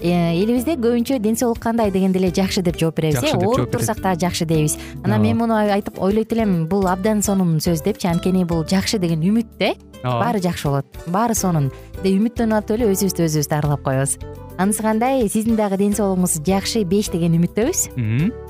элибизде 0.00 0.76
көбүнчө 0.80 1.18
ден 1.20 1.36
соолук 1.36 1.60
кандай 1.62 1.90
дегенде 1.92 2.18
эле 2.18 2.30
жакшы 2.34 2.62
деп 2.62 2.78
жооп 2.80 2.96
беребиз 2.96 3.22
э? 3.22 3.36
ооруп 3.36 3.70
турсак 3.70 4.00
дагы 4.00 4.20
жакшы 4.20 4.46
дейбиз. 4.46 4.78
Анан 5.04 5.22
мен 5.22 5.36
муну 5.38 5.54
айтып 5.54 6.00
ойлойт 6.00 6.32
элем 6.32 6.66
бул 6.68 6.88
абдан 6.88 7.22
сонун 7.22 7.58
сөз 7.60 7.84
депчи 7.84 8.08
анткени 8.08 8.44
бул 8.44 8.64
жакшы 8.64 8.98
деген 8.98 9.20
үмүт 9.20 9.56
да 9.58 9.72
э 9.72 9.74
ооба 10.02 10.24
баары 10.24 10.40
жакшы 10.40 10.68
болот. 10.68 10.86
Баары 11.06 11.34
сонун. 11.34 11.70
Деп 12.02 12.16
үмүттөнүп 12.16 12.58
атып 12.58 12.78
эле 12.78 12.92
өзүбүздү 12.94 13.26
өзүбүз 13.28 13.50
дарылап 13.50 13.82
коебуз. 13.84 14.16
Анысы 14.58 14.82
кандай? 14.82 15.28
Сиздин 15.28 15.56
дагы 15.56 15.76
ден 15.76 15.92
соолугуңуз 15.92 16.40
жакшы 16.46 16.84
беш 16.84 17.12
деген 17.12 17.36
үмүттөбүз 17.40 18.49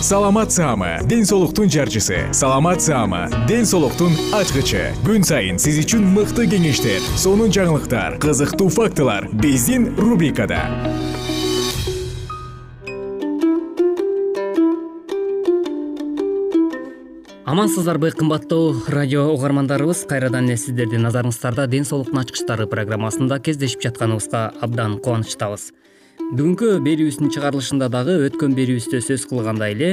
саламат 0.00 0.50
саама 0.50 0.98
ден 1.04 1.26
соолуктун 1.26 1.68
жарчысы. 1.68 2.32
Саламат 2.32 2.80
саама 2.80 3.28
ден 3.46 3.66
соолуктун 3.66 4.14
ачкычы. 4.32 4.94
Күн 5.04 5.20
сайын 5.20 5.58
сиз 5.60 5.76
үчүн 5.82 6.06
мыкты 6.14 6.46
кеңештер 6.48 7.04
сонун 7.20 7.52
жаңылыктар 7.52 8.16
кызыктуу 8.22 8.70
фактылар 8.72 9.28
биздин 9.28 9.90
рубрикада. 10.00 10.62
Амансыздарбы 17.44 18.12
кымбаттуу 18.12 18.80
радио 18.88 19.28
угармандарыбыз. 19.34 20.06
Кайрадан 20.08 20.48
эле 20.48 20.56
сиздердин 20.56 21.04
назарыңыздарда 21.04 21.66
ден 21.68 21.84
соолуктун 21.84 22.22
ачкычтары 22.24 22.64
программасында 22.72 23.36
кездешип 23.44 23.84
жатканыбызга 23.84 24.48
абдан 24.62 24.96
кубанычтабыз 24.96 25.74
бүгүнкү 26.30 26.68
берүүбүздүн 26.84 27.30
чыгарылышында 27.34 27.88
дагы 27.90 28.14
өткөн 28.26 28.52
берүүбүздө 28.54 29.00
сөз 29.02 29.24
кылгандай 29.30 29.74
эле 29.74 29.88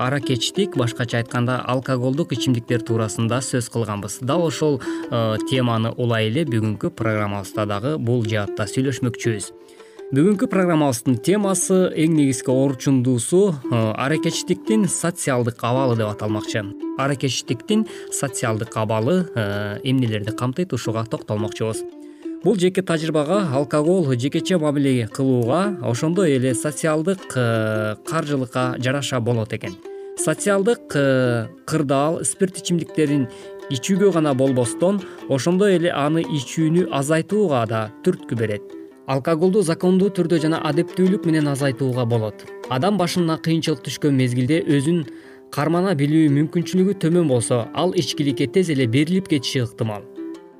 аракечтик 0.00 0.76
башкача 0.80 1.20
айтканда 1.20 1.58
алкоголдук 1.68 2.32
ичимдиктер 2.36 2.84
туурасында 2.86 3.42
сөз 3.44 3.68
кылганбыз. 3.74 4.20
Дал 4.22 4.46
ошол 4.46 4.80
э, 4.80 5.36
теманы 5.50 5.92
улай 5.96 6.30
эле 6.30 6.46
бүгүнкү 6.48 6.92
программабызда 6.96 7.66
дагы 7.68 7.96
бул 7.98 8.24
жаатта 8.24 8.68
сүйлөшмөкчүбүз. 8.70 9.50
Бүгүнкү 10.12 10.48
программабыздын 10.52 11.18
темасы 11.24 11.80
эң 11.92 12.18
негизги 12.18 12.52
орчундуусу 12.52 13.42
э, 13.52 13.80
аракечтиктин 14.06 14.86
социалдык 14.88 15.60
абалы 15.64 15.96
деп 16.00 16.12
аталмакчы. 16.12 16.66
Аракечтиктин 16.98 17.88
социалдык 18.12 18.76
абалы 18.76 19.26
э, 19.34 19.80
эмнелерди 19.84 20.36
камтыйт 20.36 20.72
ушуга 20.72 21.04
токтолмокчубуз 21.04 21.84
бул 22.44 22.58
жеке 22.58 22.82
тажрыйбага 22.82 23.46
алкоголь 23.54 24.18
жекече 24.18 24.58
мамиле 24.58 25.06
кылууга 25.06 25.78
ошондой 25.82 26.36
эле 26.36 26.54
социалдык 26.54 27.32
э, 27.36 27.94
каржылыкка 28.06 28.76
жараша 28.78 29.20
болот 29.20 29.52
экен. 29.52 29.76
Социалдык 30.18 30.92
э, 30.94 31.46
кырдаал 31.66 32.24
спирт 32.24 32.58
ичимдиктерин 32.58 33.28
ичүүгө 33.70 34.12
гана 34.12 34.34
болбостон 34.34 35.00
ошондой 35.28 35.76
эле 35.76 35.92
аны 35.92 36.22
ичүүнү 36.22 36.88
азайтууга 36.90 37.64
да 37.66 37.82
түрткү 38.04 38.36
берет. 38.36 38.62
Алкоголду 39.06 39.62
закондуу 39.62 40.10
түрдө 40.10 40.40
жана 40.42 40.62
адептүүлүк 40.66 41.26
менен 41.26 41.48
азайтууга 41.48 42.04
болот. 42.06 42.46
Адам 42.70 42.98
башына 42.98 43.38
кыйынчылык 43.38 43.82
түшкөн 43.86 44.18
мезгилде 44.18 44.62
өзүн 44.66 45.04
кармана 45.54 45.94
билүү 45.94 46.30
мүмкүнчүлүгү 46.38 46.98
төмөн 47.02 47.28
болсо 47.28 47.66
ал 47.74 47.94
ичкиликке 47.94 48.50
тез 48.50 48.70
эле 48.74 48.86
берилип 48.86 49.28
кетиши 49.28 49.62
ыктымал 49.66 50.11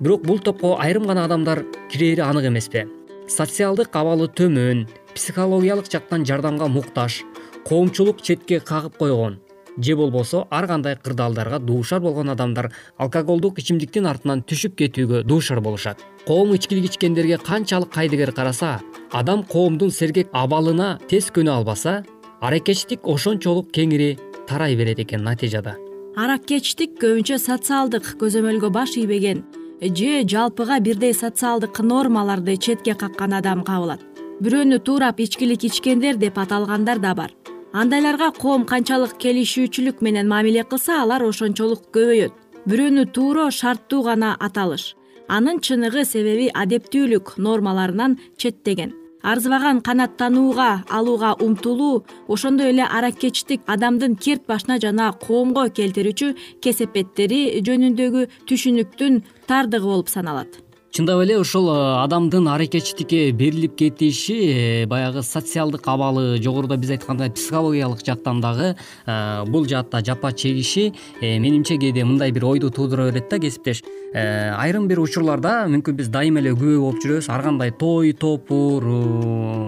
бирок 0.03 0.25
бул 0.27 0.41
топко 0.43 0.75
айрым 0.83 1.07
гана 1.07 1.25
адамдар 1.25 1.65
кирери 1.91 2.21
анык 2.21 2.49
эмеспи. 2.51 2.89
Социалдык 3.29 3.95
абалы 3.95 4.27
төмөн 4.27 4.89
психологиялык 5.15 5.87
жактан 5.91 6.27
жардамга 6.27 6.67
муктаж 6.67 7.23
коомчулук 7.69 8.23
четке 8.23 8.59
кагып 8.61 8.97
койгон. 8.99 9.39
Же 9.79 9.97
болбосо 9.97 10.49
ар 10.51 10.67
кандай 10.67 10.97
кырдаалдарга 10.97 11.59
дуушар 11.59 12.01
болгон 12.01 12.31
адамдар 12.31 12.73
алкоголдук 12.99 13.59
ичимдиктин 13.59 14.07
артынан 14.07 14.43
түшүп 14.43 14.75
кетүүгө 14.75 15.23
дуушар 15.23 15.61
болушат. 15.61 16.03
Коом 16.27 16.53
ичкилик 16.55 16.91
ичкендерге 16.91 17.39
канчалык 17.39 17.95
кайдыгер 17.95 18.33
караса 18.33 18.81
адам 19.13 19.45
коомдун 19.45 19.91
сергек 19.91 20.29
абалына 20.33 20.99
тез 21.09 21.31
көнө 21.31 21.55
албаса 21.55 22.03
аракечтик 22.41 23.07
ошончолук 23.07 23.71
кеңири 23.71 24.19
тарай 24.49 24.77
берет 24.77 24.99
экен 24.99 25.23
натыйжада. 25.23 25.79
Аракечтик 26.17 26.99
көбүнчө 27.01 27.39
социалдык 27.39 28.17
көзөмөлгө 28.21 28.69
баш 28.69 28.99
ийбеген 28.99 29.45
же 29.83 30.23
жалпыга 30.29 30.79
бирдей 30.81 31.15
социалдык 31.15 31.81
нормаларды 31.81 32.57
четке 32.57 32.95
каккан 32.95 33.35
адам 33.35 33.65
кабылат. 33.65 34.01
Бирөөнү 34.41 34.79
туурап 34.79 35.21
ичкилик 35.21 35.65
ичкендер 35.65 36.17
деп 36.17 36.39
аталгандар 36.39 36.99
да 36.99 37.15
бар. 37.15 37.33
Андайларга 37.73 38.31
коом 38.33 38.65
канчалык 38.65 39.19
келишүүчүлүк 39.19 40.01
менен 40.01 40.29
мамиле 40.29 40.63
кылса 40.65 41.03
алар 41.03 41.23
ошончолук 41.23 41.91
көбөйөт. 41.95 42.33
Бирөөнү 42.67 43.07
туура 43.13 43.51
шарттуу 43.51 44.03
гана 44.03 44.37
аталыш. 44.39 44.95
Анын 45.29 45.61
чыныгы 45.61 46.05
себеби 46.05 46.51
адептүүлүк 46.55 47.39
нормаларынан 47.39 48.19
четтеген 48.37 49.02
арзыбаган 49.23 49.81
канааттанууга 49.87 50.71
алууга 50.89 51.33
умтулуу 51.45 52.05
ошондой 52.29 52.73
эле 52.73 52.85
аракечтик 52.99 53.63
адамдын 53.67 54.17
кирт 54.17 54.47
башына 54.51 54.81
жана 54.83 55.13
коомго 55.27 55.69
келтирүүчү 55.79 56.35
кесепеттери 56.65 57.63
жөнүндөгү 57.67 58.27
түшүнүктүн 58.51 59.23
тардыгы 59.47 59.87
болуп 59.95 60.11
саналат 60.11 60.62
чындап 60.93 61.23
эле 61.23 61.39
ушул 61.41 61.71
э, 61.73 61.75
адамдын 62.05 62.51
аракечтикке 62.53 63.31
берилип 63.33 63.77
кетиши 63.77 64.35
э, 64.35 64.87
баягы 64.87 65.23
социалдык 65.23 65.89
абалы 65.89 66.37
жогоруда 66.43 66.77
биз 66.77 66.91
айткандай 66.93 67.31
психологиялык 67.33 68.05
жактан 68.05 68.43
дагы 68.45 68.75
э, 69.07 69.45
бул 69.47 69.65
жаатта 69.65 70.05
жапа 70.05 70.33
чегиши 70.33 70.93
менимче 71.23 71.79
кээде 71.79 72.05
мындай 72.05 72.31
бир 72.31 72.45
ойду 72.45 72.71
туудура 72.71 73.11
берет 73.11 73.31
да 73.31 73.39
кесиптеш. 73.39 73.83
Айрым 74.13 74.89
бир 74.89 75.01
учурларда 75.01 75.65
мүмкүн 75.73 75.97
биз 75.97 76.11
дайыма 76.13 76.43
эле 76.43 76.53
күбө 76.53 76.77
болуп 76.83 77.01
жүрөбүз. 77.01 77.31
Ар 77.33 77.43
кандай 77.47 77.73
той 77.73 78.13
топур 78.13 78.85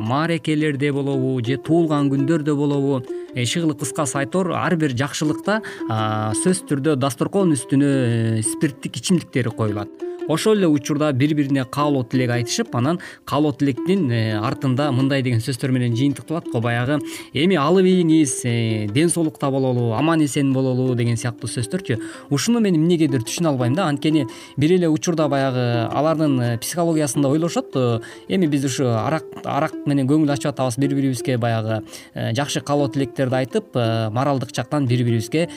маарекелерде 0.05 0.93
болобу 0.93 1.41
же 1.41 1.57
туулган 1.57 2.13
күндөрдө 2.13 2.55
болобу. 2.55 3.01
Шыгылы 3.33 3.79
кыскасы 3.81 4.21
айтор 4.21 4.53
ар 4.53 4.77
бир 4.77 4.93
жакшылыкта 4.93 5.63
сөзсүз 5.89 6.67
түрдө 6.69 6.99
дасторкон 7.01 7.57
үстүнө 7.57 8.43
спирттик 8.45 9.01
ичимдиктер 9.01 9.49
коюлат 9.57 10.14
ошол 10.29 10.57
эле 10.57 10.69
учурда 10.69 11.13
бири 11.13 11.35
бирине 11.35 11.65
каалоо 11.65 12.05
тилек 12.05 12.31
айтышып 12.31 12.75
анан 12.77 12.99
каалоо 13.25 13.53
тилектин 13.53 14.11
э, 14.11 14.39
артында 14.39 14.91
мындай 14.93 15.23
деген 15.23 15.41
сөздөр 15.41 15.73
менен 15.75 15.95
жыйынтыкталат 15.97 16.49
го 16.53 16.61
баягы 16.61 16.99
эми 17.35 17.57
алып 17.61 17.87
ийиңиз 17.91 18.35
э, 18.45 18.87
ден 18.89 19.11
соолукта 19.11 19.51
бололу 19.51 19.93
аман 19.95 20.25
эсен 20.25 20.53
бололу 20.53 20.95
деген 20.95 21.17
сыяктуу 21.17 21.51
сөздөрчү 21.51 21.99
ушуну 22.31 22.61
мен 22.61 22.77
эмнегедир 22.79 23.25
түшүнө 23.25 23.53
албайм 23.53 23.75
да. 23.75 23.89
Анткени 23.89 24.27
бир 24.57 24.73
эле 24.79 24.89
учурда 24.89 25.29
баягы 25.29 25.89
алардын 25.93 26.41
э, 26.41 26.59
психологиясында 26.59 27.29
ойлошот 27.29 27.77
эми 28.29 28.47
биз 28.47 28.65
ушу 28.65 28.89
арак 28.89 29.25
арак 29.45 29.75
менен 29.87 30.09
көңүл 30.09 30.33
ачып 30.33 30.55
атабыз 30.55 30.79
бири 30.79 30.95
бирибизге 30.95 31.37
баягы 31.39 31.83
жакшы 32.15 32.61
каалоо 32.61 32.89
тилектерди 32.89 33.43
айтып 33.43 33.77
моралдык 34.15 34.55
жактан 34.57 34.87
бири 34.89 35.05
бирибизге 35.05 35.49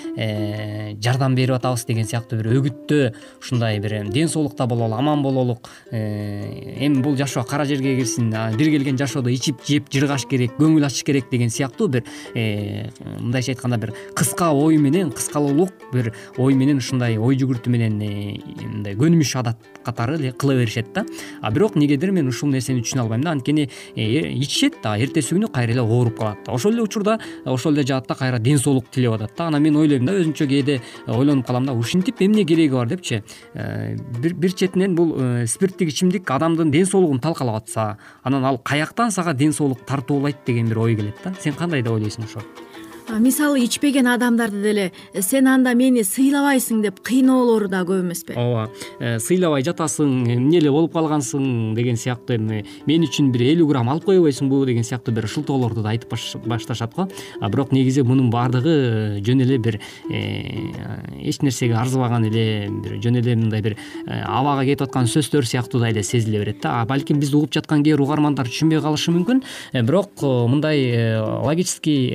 жардам 0.99 1.35
берип 1.35 1.55
атабыз 1.55 1.85
деген 1.87 2.07
сыяктуу 2.07 2.41
бир 2.41 2.51
өгүттө 2.57 3.01
ушундай 3.41 3.79
бир 3.79 4.09
ден 4.11 4.27
соолук 4.27 4.56
бололу 4.65 4.95
аман 4.95 5.21
бололук. 5.21 5.69
Эми 5.91 7.01
бул 7.01 7.15
жашоо 7.17 7.43
кара 7.43 7.65
жерге 7.65 7.95
кирсин 7.97 8.29
бир 8.31 8.71
келген 8.71 8.97
жашоодо 8.97 9.29
ичип 9.29 9.61
жеп 9.67 9.91
жыргаш 9.93 10.25
керек 10.29 10.57
көңүл 10.57 10.85
ачыш 10.87 11.03
керек 11.03 11.29
деген 11.31 11.49
сыяктуу 11.49 11.87
бир 11.87 12.03
мындайча 12.33 13.53
айтканда 13.53 13.77
бир 13.77 13.93
кыска 14.15 14.51
ой 14.51 14.77
менен 14.77 15.11
кыскалуулук 15.11 15.69
бир 15.93 16.13
ой 16.37 16.53
менен 16.53 16.77
ушундай 16.81 17.17
ой 17.17 17.37
жүгүртүү 17.37 17.69
менен 17.69 17.99
мындай 17.99 18.95
көнүмүш 18.95 19.35
адат 19.39 19.76
катары 19.87 20.17
эле 20.19 20.31
кыла 20.31 20.55
беришет 20.59 20.91
да. 20.93 21.05
А 21.41 21.51
бирок 21.51 21.77
эмнегедир 21.77 22.11
мен 22.11 22.27
ушул 22.27 22.49
нерсени 22.51 22.83
түшүнө 22.83 23.05
албайм 23.05 23.23
да 23.23 23.31
анткени 23.31 23.69
ичишет 23.95 24.83
а 24.83 24.97
эртеси 24.99 25.35
күнү 25.35 25.49
кайра 25.53 25.73
эле 25.73 25.81
ооруп 25.81 26.19
калат 26.19 26.49
ошол 26.51 26.75
эле 26.75 26.83
учурда 26.83 27.17
ошол 27.45 27.73
эле 27.73 27.87
жаатта 27.87 28.15
кайра 28.15 28.39
ден 28.39 28.59
соолук 28.59 28.91
тилеп 28.91 29.17
атат 29.17 29.33
да. 29.37 29.47
Анан 29.47 29.63
мен 29.63 29.75
ойлойм 29.75 30.05
да 30.05 30.17
өзүмчө 30.19 30.47
кээде 30.51 30.79
ойлонуп 31.07 31.47
калам 31.47 31.65
да. 31.65 31.73
Ушинтип 31.73 32.21
эмне 32.21 32.45
кереги 32.45 32.73
бар 32.73 32.87
депчи? 32.87 33.23
Бир 33.53 34.53
четинен 34.53 34.95
бул 34.95 35.15
спирттик 35.47 35.89
ичимдик 35.93 36.29
адамдын 36.29 36.71
ден 36.71 36.85
соолугун 36.85 37.19
талкалап 37.19 37.63
атса 37.63 37.97
анан 38.23 38.45
ал 38.45 38.57
каяктан 38.57 39.11
сага 39.11 39.33
ден 39.33 39.53
соолук 39.53 39.85
тартуулайт 39.85 40.45
деген 40.45 40.69
бир 40.69 40.79
ой 40.79 40.95
келет 40.95 41.15
да. 41.23 41.33
Сен 41.39 41.53
кандай 41.53 41.81
деп 41.81 41.93
ойлойсуң 41.93 42.25
ошого 42.25 42.66
мисалы 43.15 43.63
ичпеген 43.63 44.07
адамдарды 44.07 44.61
деле 44.61 44.91
сен 45.21 45.47
анда 45.47 45.73
мени 45.75 46.03
сыйлабайсың 46.03 46.81
деп 46.83 46.99
кыйноолору 47.07 47.69
да 47.71 47.81
көп 47.87 48.03
эмеспи 48.03 48.35
ооба 48.35 48.67
э, 48.99 49.17
сыйлабай 49.23 49.63
жатасың 49.63 50.27
эмне 50.33 50.59
эле 50.59 50.71
болуп 50.71 50.93
калгансың 50.93 51.73
деген 51.77 51.95
сыяктуу 51.97 52.35
эми 52.35 52.63
мен 52.85 53.05
үчүн 53.07 53.31
бир 53.31 53.45
элүү 53.53 53.69
грамм 53.69 53.91
алып 53.93 54.09
койбойсуңбу 54.09 54.59
деген 54.67 54.83
сыяктуу 54.83 55.15
бир 55.15 55.27
шылтоолорду 55.31 55.83
да 55.85 55.93
айтып 55.95 56.11
башташат 56.45 56.95
го. 56.95 57.07
А 57.39 57.49
бирок 57.49 57.71
негизи 57.71 58.03
мунун 58.03 58.29
баардыгы 58.29 58.75
э, 58.75 59.21
жөн 59.23 59.43
эле 59.45 59.57
бир 59.57 59.79
э, 60.11 61.21
эч 61.23 61.41
нерсеге 61.41 61.75
арзыбаган 61.79 62.27
эле 62.27 62.67
бир 62.69 62.99
жөн 63.03 63.21
эле 63.21 63.35
мындай 63.35 63.61
бир 63.61 63.77
абага 64.05 64.65
кетип 64.65 64.87
аткан 64.89 65.07
сөздөр 65.07 65.47
сыяктуу 65.47 65.79
да 65.79 65.91
эле 65.91 66.03
сезиле 66.03 66.39
берет 66.39 66.61
да. 66.61 66.83
Балким 66.85 67.19
бизди 67.19 67.35
угуп 67.39 67.53
жаткан 67.55 67.83
кээ 67.83 67.95
бир 67.95 68.03
угармандар 68.03 68.51
түшүнбөй 68.51 68.81
калышы 68.83 69.15
мүмкүн. 69.15 69.43
Бирок 69.87 70.11
мындай 70.21 71.17
логический 71.21 72.11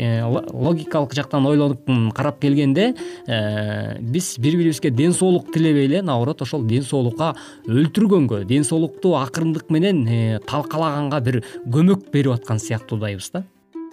логикалык 0.82 1.14
жактан 1.14 1.46
ойлонуп 1.46 1.86
карап 2.14 2.40
келгенде 2.40 2.94
э, 3.26 3.98
биз 4.00 4.38
бири 4.38 4.56
бирибизге 4.56 4.90
ден 4.90 5.12
соолук 5.12 5.52
тилебей 5.52 5.86
эле 5.86 6.02
наоборот 6.02 6.42
ошол 6.42 6.64
ден 6.64 6.82
соолукка 6.82 7.34
өлтүргөнгө 7.66 8.44
ден 8.44 8.64
соолукту 8.64 9.16
акырындык 9.16 9.70
менен 9.70 10.06
э, 10.06 10.40
талкалаганга 10.46 11.20
бир 11.20 11.44
көмөк 11.66 12.10
берип 12.12 12.32
аткан 12.32 12.58
сыяктуудайбыз 12.58 13.30
да 13.32 13.44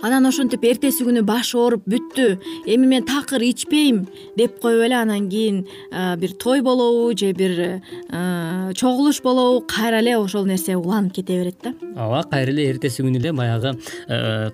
анан 0.02 0.26
ошентип 0.30 0.64
эртеси 0.64 1.04
күнү 1.04 1.24
баш 1.28 1.52
ооруп 1.58 1.84
бүттү. 1.90 2.28
Эми 2.72 2.88
мен 2.88 3.04
такыр 3.08 3.44
ичпейм 3.44 4.06
деп 4.38 4.60
коюп 4.64 4.86
эле 4.86 4.96
анан 4.96 5.28
кийин 5.30 5.66
бир 5.92 6.36
той 6.40 6.62
болобу 6.62 7.12
же 7.18 7.34
бир 7.34 7.82
чогулуш 8.80 9.22
болобу 9.22 9.66
кайра 9.68 10.00
эле 10.00 10.16
ошол 10.18 10.46
нерсе 10.46 10.78
уланып 10.78 11.14
кете 11.16 11.40
берет 11.40 11.58
да. 11.64 11.74
Ооба 11.98 12.24
кайра 12.32 12.52
эле 12.52 12.70
эртеси 12.72 13.04
күнү 13.04 13.20
эле 13.20 13.34
баягы 13.34 13.76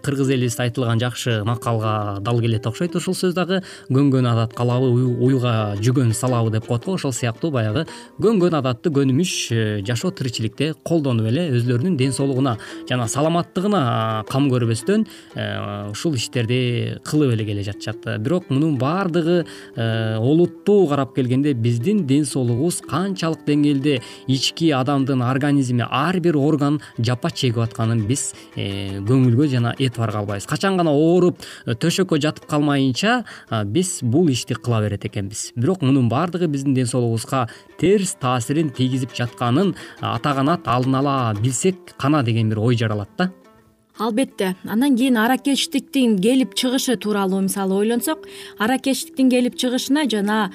кыргыз 0.02 0.32
элибизде 0.34 0.64
айтылган 0.64 1.00
жакшы 1.00 1.44
макалга 1.46 2.18
дал 2.22 2.40
келет 2.42 2.66
окшойт 2.66 2.96
ушул 2.96 3.14
сөз 3.14 3.36
дагы. 3.36 3.62
Көнгөн 3.90 4.26
адат 4.26 4.54
калабы 4.58 4.90
уйга 4.90 5.76
жүгөн 5.78 6.14
салабы 6.14 6.52
деп 6.52 6.66
коет 6.66 6.86
го 6.86 6.98
ошол 6.98 7.14
сыяктуу 7.14 7.52
баягы. 7.52 7.86
Көнгөн 8.18 8.58
адатты 8.62 8.90
көнүмүш 8.90 9.36
э, 9.52 9.82
жашоо 9.86 10.12
тиричиликте 10.12 10.74
колдонуп 10.84 11.30
эле 11.30 11.52
өзүлөрүнүн 11.54 11.98
ден 11.98 12.14
соолугуна 12.14 12.58
жана 12.90 13.08
саламаттыгына 13.08 14.26
кам 14.30 14.50
көрбөстөн 14.50 15.06
Э, 15.35 15.35
ушул 15.36 16.16
иштерди 16.16 16.98
кылып 17.04 17.34
эле 17.36 17.46
келе 17.46 17.64
жатышат 17.68 18.06
бирок 18.24 18.50
мунун 18.50 18.78
баардыгы 18.80 19.46
э, 19.76 20.18
олуттуу 20.18 20.88
карап 20.88 21.16
келгенде 21.16 21.54
биздин 21.54 22.06
ден 22.08 22.26
соолугубуз 22.26 22.82
канчалык 22.88 23.46
деңгээлде 23.48 24.00
ички 24.28 24.72
адамдын 24.72 25.22
организми 25.22 25.86
ар 25.90 26.20
бир 26.20 26.38
орган 26.40 26.80
жапа 26.98 27.32
чегип 27.32 27.60
атканын 27.66 28.06
биз 28.08 28.34
э, 28.56 29.02
көңүлгө 29.04 29.50
жана 29.52 29.76
этибарга 29.78 30.24
албайбыз. 30.24 30.48
Качан 30.48 30.78
гана 30.78 30.96
ооруп 30.96 31.44
төшөккө 31.66 32.20
жатып 32.24 32.48
калмайынча 32.50 33.24
биз 33.66 34.00
бул 34.02 34.30
ишти 34.32 34.56
кыла 34.56 34.82
берет 34.82 35.06
экенбиз. 35.06 35.52
Бирок 35.56 35.82
мунун 35.82 36.10
баардыгы 36.10 36.48
биздин 36.48 36.74
ден 36.74 36.88
соолугубузга 36.88 37.48
терс 37.80 38.16
таасирин 38.22 38.70
тийгизип 38.70 39.16
жатканын 39.16 39.76
атаганат 40.00 40.68
алдын 40.68 41.02
ала 41.02 41.34
билсек 41.42 41.96
кана 41.98 42.24
деген 42.24 42.50
бир 42.50 42.60
ой 42.60 42.78
жаралат 42.78 43.10
да 43.18 43.32
албетте 43.98 44.56
андан 44.68 44.96
кийин 44.98 45.18
аракечтиктин 45.18 46.20
келип 46.20 46.54
чыгышы 46.54 46.98
тууралуу 46.98 47.42
мисалы 47.42 47.76
ойлонсок 47.76 48.28
аракечтиктин 48.60 49.30
келип 49.30 49.56
чыгышына 49.56 50.10
жана 50.12 50.52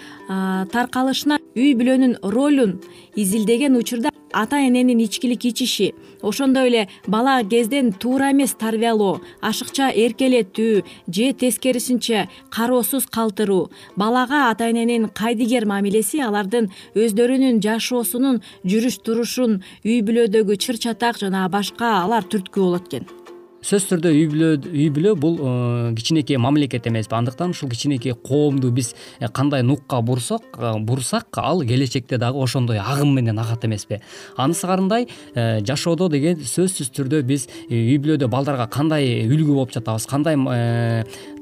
таркалышына 0.73 1.41
үй 1.57 1.75
бүлөнүн 1.75 2.19
ролун 2.23 2.81
изилдеген 3.17 3.77
учурда 3.77 4.11
ата 4.33 4.61
эненин 4.61 5.01
ичкилик 5.01 5.45
ичиши 5.45 5.95
ошондой 6.23 6.69
эле 6.69 6.89
бала 7.07 7.43
кезден 7.43 7.93
туура 7.93 8.31
эмес 8.31 8.55
тарбиялоо 8.55 9.21
ашыкча 9.41 9.91
эркелетүү 9.91 10.83
же 11.09 11.33
тескерисинче 11.33 12.29
кароосуз 12.51 13.07
калтыруу 13.07 13.71
балага 13.97 14.51
ата 14.51 14.71
эненин 14.71 15.09
кайдыгер 15.09 15.67
мамилеси 15.67 16.21
алардын 16.21 16.71
өздөрүнүн 16.95 17.63
жашоосунун 17.65 18.43
жүрүш 18.65 19.01
турушун 19.03 19.63
үй 19.85 20.03
бүлөдөгү 20.07 20.57
чыр 20.57 20.79
чатак 20.79 21.19
жана 21.19 21.49
башка 21.49 22.05
алар 22.05 22.23
түрткү 22.23 22.61
болот 22.61 22.87
экен 22.93 23.20
сөзсүз 23.61 23.89
түрдө 23.91 24.11
үй 24.17 24.27
бүлө 24.31 24.49
үй 24.71 24.87
бүлө 24.95 25.11
бул 25.21 25.35
э, 25.37 25.93
кичинекей 25.99 26.39
мамлекет 26.41 26.87
эмеспи 26.89 27.13
андыктан 27.19 27.53
ушул 27.53 27.69
кичинекей 27.69 28.15
коомду 28.15 28.71
биз 28.73 28.95
э, 29.21 29.29
кандай 29.29 29.63
нукка 29.63 30.01
бурсак 30.01 30.43
э, 30.57 30.73
бурсак 30.79 31.29
ал 31.37 31.61
келечекте 31.61 32.17
дагы 32.17 32.41
ошондой 32.41 32.79
агым 32.79 33.13
менен 33.15 33.39
агат 33.39 33.65
эмеспи 33.67 34.01
анысы 34.37 34.67
карындай 34.67 35.09
жашоодо 35.35 36.09
деген 36.09 36.41
сөзсүз 36.41 36.89
түрдө 36.97 37.21
биз 37.29 37.49
үй 37.69 37.99
бүлөдө 38.01 38.31
балдарга 38.33 38.67
кандай 38.67 39.27
үлгү 39.29 39.53
болуп 39.53 39.77
жатабыз 39.77 40.09
кандай 40.09 40.41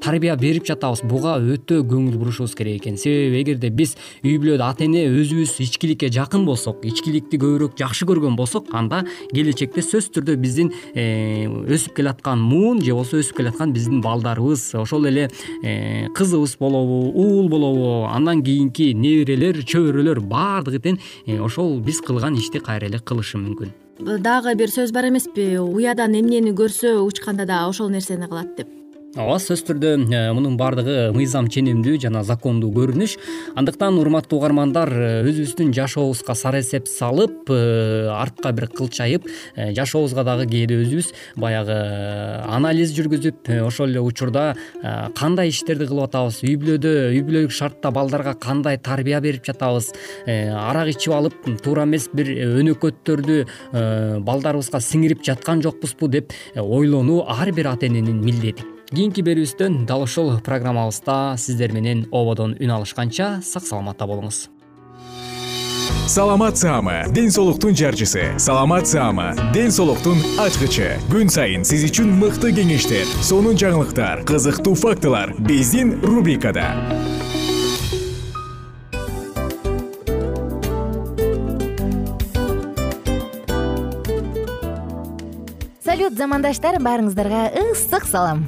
тарбия 0.03 0.35
берип 0.35 0.67
жатабыз 0.67 1.05
буга 1.07 1.37
өтө 1.39 1.79
көңүл 1.87 2.19
бурушубуз 2.19 2.55
керек 2.55 2.81
экен. 2.81 2.97
Себеби 2.99 3.41
эгерде 3.43 3.71
биз 3.71 3.95
үй 4.23 4.35
бүлөдө 4.41 4.65
ата 4.65 4.83
эне 4.83 5.05
өзүбүз 5.07 5.55
ичкиликке 5.63 6.11
жакын 6.11 6.45
болсок 6.47 6.83
ичкиликти 6.87 7.39
көбүрөөк 7.39 7.79
жакшы 7.79 8.07
көргөн 8.09 8.35
болсок 8.39 8.71
анда 8.75 9.05
келечекте 9.33 9.83
сөзсүз 9.85 10.11
түрдө 10.19 10.37
биздин 10.41 10.73
өсүп 10.95 11.95
келе 11.99 12.08
аткан 12.09 12.41
муун 12.41 12.81
же 12.81 12.93
болбосо 12.93 13.19
өсүп 13.21 13.41
келаткан 13.41 13.73
биздин 13.73 14.01
балдарыбыз. 14.01 14.75
Ошол 14.79 15.07
эле 15.09 15.29
э, 15.63 16.07
кызыбыз 16.15 16.57
болобу 16.59 17.11
уул 17.13 17.49
болобу 17.49 18.07
андан 18.09 18.43
кийинки 18.43 18.93
неберелер 18.93 19.61
чөбөрөлөр 19.63 20.19
баардыгы 20.19 20.81
тең 20.85 20.99
э, 21.25 21.39
ошол 21.39 21.79
биз 21.79 22.01
кылган 22.01 22.37
ишти 22.39 22.59
кайра 22.59 22.89
эле 22.89 22.99
кылышы 22.99 23.37
мүмкүн. 23.41 23.73
Дагы 23.99 24.55
бир 24.55 24.71
сөз 24.71 24.93
бар 24.95 25.09
эмеспи. 25.09 25.57
Уядан 25.59 26.15
эмнени 26.15 26.55
көрсө 26.55 26.99
учканда 27.03 27.45
да 27.45 27.65
ошол 27.67 27.89
нерсени 27.91 28.29
кылат 28.31 28.55
деп 28.55 28.78
ооба 29.17 29.39
сөзсүз 29.41 29.63
түрдө 29.65 29.91
э, 30.13 30.19
мунун 30.37 30.53
баардыгы 30.59 31.09
мыйзам 31.15 31.47
ченемдүү 31.49 31.97
жана 32.03 32.21
закондуу 32.27 32.69
көрүнүш. 32.75 33.15
Андыктан 33.57 33.97
урматтуу 33.97 34.37
угармандар 34.37 34.91
э, 34.93 35.07
өзүбүздүн 35.25 35.71
жашообузга 35.73 36.35
сара 36.37 36.61
эсеп 36.61 36.85
салып 36.87 37.49
э, 37.49 38.05
артка 38.13 38.51
бир 38.53 38.67
кылчайып 38.69 39.25
жашообузга 39.73 40.23
дагы 40.27 40.45
кээде 40.51 40.77
өзүбүз 40.83 41.09
баягы 41.41 41.79
анализ 42.53 42.93
жүргүзүп 42.93 43.49
ошол 43.65 43.89
эле 43.89 44.05
учурда 44.05 44.53
кандай 45.17 45.49
иштерди 45.49 45.89
кылып 45.89 46.11
атабыз? 46.11 46.43
Үй 46.45 46.59
бүлөдө 46.61 46.95
үй 47.09 47.25
бүлөлүк 47.25 47.55
шартта 47.55 47.89
балдарга 47.95 48.35
кандай 48.37 48.77
тарбия 48.77 49.23
берип 49.25 49.47
жатабыз? 49.49 49.89
Арак 50.29 50.93
ичип 50.93 51.17
алып 51.17 51.49
туура 51.65 51.89
эмес 51.89 52.11
бир 52.13 52.29
өнөкөттөрдү 52.61 53.43
балдарыбызга 54.21 54.83
сиңирип 54.85 55.25
жаткан 55.25 55.65
жокпузбу 55.65 56.11
деп 56.13 56.35
ойлонуу 56.55 57.23
ар 57.25 57.51
бир 57.51 57.73
ата 57.73 57.89
эненин 57.89 58.21
милдети 58.21 58.78
кийинки 58.89 59.21
берүүбүздөн 59.21 59.83
дал 59.85 60.01
ушул 60.01 60.31
программабызда 60.41 61.35
сиздер 61.37 61.73
менен 61.75 62.07
ободон 62.09 62.55
үн 62.57 62.71
алышканча 62.73 63.37
сак 63.45 63.67
саламатта 63.67 64.07
болуңуз. 64.09 64.47
Саламат 66.09 66.57
саама 66.57 67.03
ден 67.13 67.29
соолуктун 67.29 67.75
жарчысы. 67.77 68.23
Саламат 68.41 68.87
саама 68.89 69.35
ден 69.53 69.69
соолуктун 69.69 70.17
ачкычы. 70.41 70.95
Күн 71.11 71.29
сайын 71.29 71.65
сиз 71.69 71.85
үчүн 71.85 72.15
мыкты 72.17 72.49
кеңештер 72.49 73.05
сонун 73.21 73.59
жаңылыктар 73.61 74.23
кызыктуу 74.25 74.73
фактылар 74.73 75.35
биздин 75.37 75.99
рубрикада. 76.01 76.73
Салют 85.85 86.17
замандаштар 86.17 86.81
баарыңыздарга 86.81 87.51
ысык 87.69 88.09
салам 88.09 88.47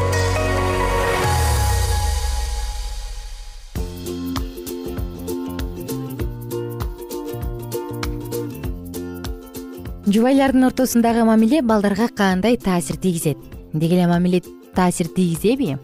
жубайлардын 10.11 10.65
ортосундагы 10.67 11.23
мамиле 11.23 11.61
балдарга 11.61 12.09
кандай 12.09 12.57
таасир 12.57 12.97
тийгизет? 12.97 13.37
Деги 13.71 13.93
эле 13.95 14.07
мамиле 14.07 14.41
таасир 14.75 15.07
тийгизеби? 15.07 15.77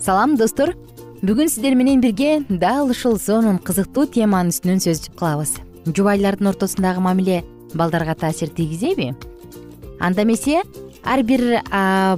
Салам 0.00 0.34
достор. 0.36 0.74
Бүгүн 1.22 1.48
сиздер 1.48 1.76
менен 1.78 2.00
бирге 2.00 2.42
дал 2.48 2.90
ушул 2.90 3.18
сонун 3.18 3.60
кызыктуу 3.62 4.08
теманын 4.10 4.50
үстүнөн 4.50 4.82
сөз 4.82 5.12
кылабыз 5.14 5.54
жубайлардын 5.86 6.50
ортосундагы 6.50 7.00
мамиле 7.00 7.44
балдарга 7.74 8.16
таасир 8.18 8.50
тийгизеби? 8.50 9.14
Анда 10.00 10.22
эмесе 10.22 10.62
ар 11.04 11.22
бир 11.22 11.62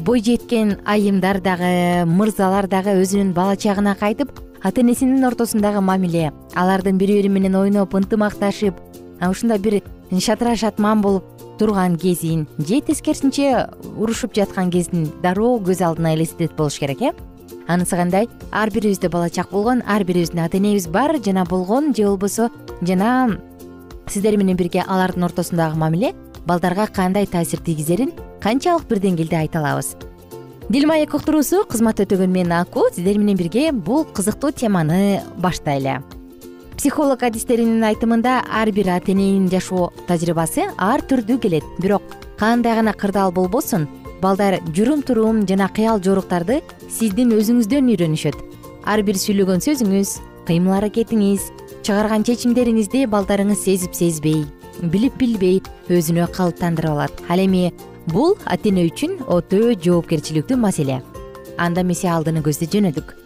бой 0.01 0.25
жеткен 0.25 0.79
айымдар 0.87 1.43
дагы 1.45 2.07
мырзалар 2.09 2.69
дагы 2.69 2.97
өзүнүн 3.03 3.35
бала 3.37 3.57
чагына 3.57 3.99
кайтып 4.01 4.33
ата 4.63 4.81
энесинин 4.81 5.25
ортосундагы 5.29 5.81
мамиле 5.81 6.33
алардын 6.55 6.97
бири 6.97 7.21
бири 7.21 7.29
менен 7.29 7.57
ойноп 7.57 7.95
ынтымакташып 7.95 8.81
ушундай 9.29 9.59
бир 9.59 9.83
шатыра 10.19 10.57
шатман 10.57 11.01
болуп 11.01 11.25
турган 11.59 11.97
кезин 11.97 12.49
же 12.59 12.81
тескерисинче 12.81 13.69
урушуп 13.97 14.35
жаткан 14.35 14.71
кезин 14.71 15.13
дароо 15.23 15.59
көз 15.61 15.85
алдына 15.85 16.15
элестетет 16.15 16.57
болуш 16.57 16.79
керек 16.79 17.03
э? 17.03 17.13
Анысы 17.69 17.95
кандай? 17.97 18.29
Ар 18.51 18.71
бирибизде 18.71 19.09
бала 19.09 19.31
чак 19.31 19.51
болгон 19.51 19.83
ар 19.87 20.03
бирибиздин 20.05 20.41
ата 20.41 20.57
энебиз 20.59 20.89
бар 20.89 21.17
жана 21.25 21.45
болгон 21.45 21.95
же 21.95 22.05
болбосо 22.05 22.51
жана 22.83 23.39
сиздер 24.09 24.37
менен 24.37 24.57
бирге 24.57 24.83
алардын 24.83 25.25
ортосундагы 25.25 25.77
мамиле 25.79 26.15
балдарга 26.47 26.87
кандай 26.87 27.27
таасир 27.27 27.61
тийгизерин 27.61 28.13
канчалык 28.43 28.89
бир 28.89 28.99
деңгээлде 28.99 29.37
айта 29.37 29.61
алабыз. 29.61 29.97
Дил 30.69 30.87
маек 30.87 31.15
уктуруусу 31.15 31.65
кызмат 31.69 32.01
өтөгөн 32.01 32.31
мен 32.31 32.53
аку 32.53 32.89
сиздер 32.95 33.19
менен 33.19 33.37
бирге 33.37 33.71
бул 33.73 34.05
кызыктуу 34.05 34.51
теманы 34.53 35.23
баштайлы 35.37 36.01
психолог 36.81 37.21
адистеринин 37.27 37.83
айтымында 37.85 38.39
ар 38.57 38.71
бир 38.73 38.89
ата 38.89 39.13
эненин 39.13 39.51
жашоо 39.53 39.91
тажрыйбасы 40.09 40.63
ар 40.81 41.03
түрдүү 41.05 41.37
келет. 41.43 41.67
Бирок 41.77 42.01
кандай 42.41 42.73
гана 42.79 42.95
кырдаал 42.97 43.35
болбосун 43.37 43.85
балдар 44.23 44.63
журум 44.73 45.03
турум 45.03 45.43
жана 45.47 45.69
кыял 45.69 46.01
жоруктарды 46.01 46.63
сиздин 46.89 47.35
өзүңүздөн 47.37 47.93
үйрөнүшөт. 47.93 48.41
Ар 48.89 49.05
бир 49.05 49.21
сүйлөгөн 49.21 49.61
сөзүңүз 49.61 50.15
кыймыл 50.49 50.79
аракетиңиз 50.79 51.51
чыгарган 51.85 52.25
чечимдериңизди 52.25 53.05
балдарыңыз 53.13 53.61
сезип 53.61 53.93
сезбей 53.93 54.47
билип 54.81 55.21
билбей 55.21 55.61
өзүнө 55.93 56.33
калыптандырып 56.33 56.97
алат. 56.97 57.13
Ал 57.29 57.45
эми 57.45 57.75
бул 58.09 58.39
ата 58.47 58.73
эне 58.73 58.89
үчүн 58.89 59.19
өтө 59.29 59.77
жоопкерчиликтүү 59.85 60.57
маселе. 60.57 61.03
Анда 61.59 61.85
эмесе 61.85 62.09
алдыны 62.09 62.41
көздөй 62.41 62.73
жөнөдүк. 62.73 63.19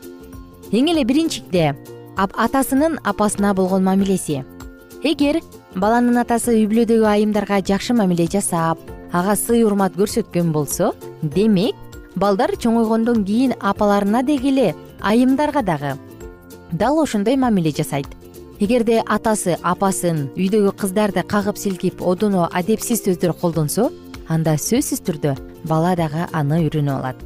Эң 0.74 0.90
эле 0.90 1.06
биринчиде 1.06 1.76
атасынын 2.16 2.98
апасына 3.04 3.54
болгон 3.54 3.84
мамилеси. 3.84 4.44
Эгер 5.02 5.40
баланын 5.74 6.22
атасы 6.22 6.54
үй 6.54 6.66
бүлөдөгү 6.70 7.06
айымдарга 7.10 7.60
жакшы 7.60 7.94
мамиле 7.94 8.26
жасап 8.30 8.78
ага 9.12 9.34
сый 9.36 9.64
урмат 9.66 9.96
көрсөткөн 9.98 10.52
болсо 10.52 10.92
демек 11.22 11.74
балдар 12.16 12.54
чоңойгондон 12.56 13.24
кийин 13.24 13.54
апаларына 13.60 14.22
деги 14.22 14.48
эле 14.52 14.74
айымдарга 15.00 15.62
дагы 15.62 15.96
дал 16.72 16.98
ошондой 17.02 17.36
мамиле 17.36 17.70
жасайт. 17.70 18.06
Эгерде 18.60 19.02
атасы 19.06 19.58
апасын 19.62 20.28
үйдөгү 20.36 20.72
кыздарды 20.78 21.22
кагып 21.26 21.58
силкип 21.58 22.02
одоно 22.02 22.48
адепсиз 22.52 23.02
сөздөр 23.02 23.34
колдонсо 23.40 23.90
анда 24.28 24.54
сөзсүз 24.54 25.02
түрдө 25.04 25.34
бала 25.68 25.96
дагы 25.98 26.28
аны 26.32 26.62
үйрөнүп 26.64 26.94
алат. 26.94 27.16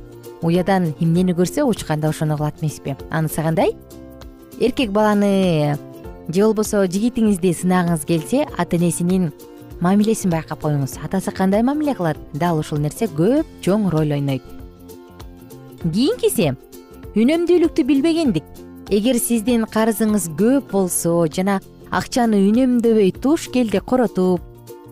Уядан 0.42 0.94
эмнени 1.00 1.34
көрсө 1.36 1.66
учканда 1.68 2.08
ошону 2.08 2.36
кылат 2.36 2.62
эмеспи. 2.62 2.96
Анысы 3.10 3.42
кандай 3.42 3.76
эркек 4.60 4.90
баланы 4.90 5.78
же 6.28 6.42
болбосо 6.42 6.82
жигитиңизди 6.90 7.52
сынагыңыз 7.54 8.04
келсе 8.08 8.44
ата 8.58 8.76
энесинин 8.76 9.30
мамилесин 9.80 10.32
байкап 10.34 10.62
коюңуз. 10.64 10.96
Атасы 11.04 11.30
кандай 11.30 11.62
мамиле 11.62 11.94
кылат? 11.94 12.18
Дал 12.34 12.58
ушул 12.58 12.78
нерсе 12.82 13.06
көп 13.06 13.46
чоң 13.62 13.88
роль 13.92 14.12
ойнойт. 14.18 14.42
Кийинкиси 15.84 16.56
үнөмдүүлүктү 17.14 17.84
билбегендик. 17.86 18.44
Эгер 18.90 19.20
сиздин 19.22 19.64
карызыңыз 19.68 20.30
көп 20.38 20.72
болсо 20.72 21.14
жана 21.30 21.60
акчаны 21.90 22.42
үнөмдөбөй 22.48 23.14
туш 23.22 23.48
келди 23.54 23.78
коротуп 23.78 24.42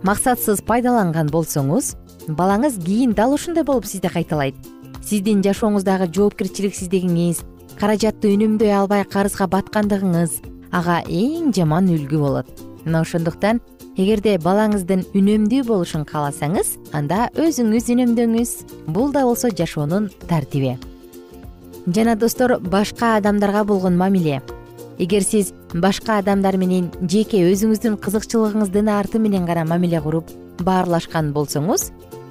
максатсыз 0.07 0.63
пайдаланган 0.63 1.33
болсоңуз 1.33 1.95
балаңыз 2.29 2.79
кийин 2.85 3.15
дал 3.19 3.35
ушундай 3.35 3.65
болуп 3.65 3.87
сизди 3.87 4.09
кайталайт. 4.13 4.55
Сиздин 5.03 5.43
жашооңуздагы 5.43 6.09
жоопкерчиликсиздигиңиз 6.15 7.43
каражатты 7.77 8.31
үнөмдөй 8.33 8.73
албай 8.73 9.05
карызга 9.05 9.47
баткандыгыңыз 9.53 10.39
ага 10.73 11.03
эң 11.13 11.53
жаман 11.53 11.91
үлгү 11.93 12.19
болот. 12.21 12.49
Мына 12.87 13.03
ошондуктан 13.05 13.61
эгерде 14.01 14.39
балаңыздын 14.41 15.05
үнөмдүү 15.17 15.67
болушун 15.69 16.07
кааласаңыз 16.09 16.73
анда 16.97 17.29
өзүңүз 17.37 17.91
үнөмдөңүз 17.93 18.55
бул 18.89 19.13
да 19.13 19.27
болсо 19.29 19.53
жашоонун 19.53 20.09
тартиби. 20.29 20.77
Жана 21.87 22.17
достор 22.17 22.59
башка 22.61 23.17
адамдарга 23.21 23.65
болгон 23.65 23.97
мамиле. 23.97 24.41
Эгер 24.99 25.23
сиз 25.23 25.53
башка 25.75 26.19
адамдар 26.23 26.57
менен 26.57 26.91
жеке 27.03 27.45
өзүңүздүн 27.53 28.01
кызыкчылыгыңыздын 28.01 28.89
арты 28.89 29.21
менен 29.21 29.45
гана 29.45 29.69
мамиле 29.69 30.01
куруп 30.01 30.33
баарлашкан 30.65 31.35
болсоңуз 31.37 31.91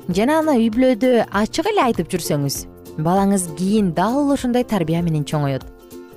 жана 0.10 0.40
аны 0.42 0.58
үй 0.64 0.72
бүлөдө 0.74 1.28
ачык 1.30 1.70
эле 1.70 1.86
айтып 1.86 2.10
жүрсөңүз 2.10 2.66
балаңыз 2.98 3.50
кийин 3.58 3.94
дал 3.94 4.32
ошондой 4.32 4.64
тарбия 4.64 5.02
менен 5.04 5.26
чоңоет. 5.26 5.64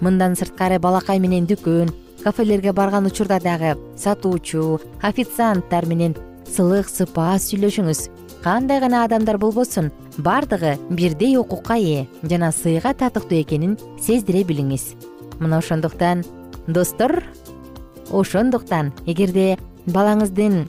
Мындан 0.00 0.36
сырткары 0.38 0.78
балакай 0.78 1.18
менен 1.18 1.46
дүкөн 1.46 1.90
кафелерге 2.22 2.72
барган 2.72 3.06
учурда 3.06 3.40
дагы 3.40 3.76
сатуучу 3.96 4.80
официанттар 5.02 5.86
менен 5.86 6.14
сылык 6.46 6.88
сыпаа 6.88 7.36
сүйлөшүңүз. 7.42 8.08
Кандай 8.42 8.80
гана 8.80 9.02
адамдар 9.04 9.38
болбосун 9.38 9.90
баардыгы 10.18 10.76
бирдей 10.90 11.36
укукка 11.36 11.74
ээ 11.74 12.06
жана 12.22 12.52
сыйга 12.52 12.94
татыктуу 12.94 13.40
экенин 13.42 13.76
сездире 13.98 14.44
билиңиз. 14.44 14.94
Мына 15.40 15.58
ошондуктан 15.58 16.24
достор 16.68 17.24
ошондуктан 18.12 18.92
эгерде 19.06 19.58
балаңыздын 19.86 20.68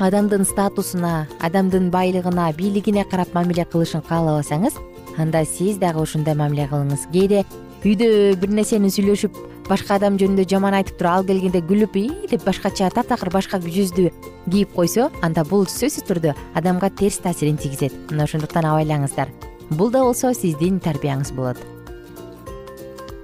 адамдын 0.00 0.44
статусуна 0.44 1.26
адамдын 1.40 1.90
байлыгына 1.90 2.52
бийлигине 2.58 3.04
карап 3.04 3.32
мамиле 3.34 3.64
кылышын 3.64 4.02
каалабасаңыз 4.08 4.76
анда 5.18 5.44
сиз 5.44 5.78
дагы 5.78 6.02
ошондой 6.02 6.34
мамиле 6.34 6.68
кылыңыз. 6.70 7.08
Кээде 7.12 7.44
үйдө 7.84 8.36
бир 8.40 8.50
нерсени 8.50 8.90
сүйлөшүп 8.90 9.36
башка 9.68 9.96
адам 9.98 10.18
жөнүндө 10.20 10.46
жаман 10.48 10.76
айтып 10.76 10.98
туруп 10.98 11.12
ал 11.12 11.26
келгенде 11.28 11.60
күлүп 11.64 11.96
ии 12.00 12.28
деп 12.30 12.44
башкача 12.44 12.90
таптакыр 12.92 13.30
башка 13.32 13.60
жүздү 13.60 14.10
кийип 14.50 14.72
койсо 14.76 15.10
анда 15.22 15.44
бул 15.44 15.66
сөзсүз 15.68 16.04
түрдө 16.08 16.34
адамга 16.54 16.90
терс 16.90 17.18
таасирин 17.24 17.56
тийгизет. 17.56 17.92
Мына 18.10 18.24
ошондуктан 18.24 18.64
абайлаңыздар. 18.68 19.32
Бул 19.70 19.90
да 19.90 20.02
болсо 20.04 20.32
сиздин 20.34 20.80
тарбияңыз 20.80 21.32
болот. 21.32 21.60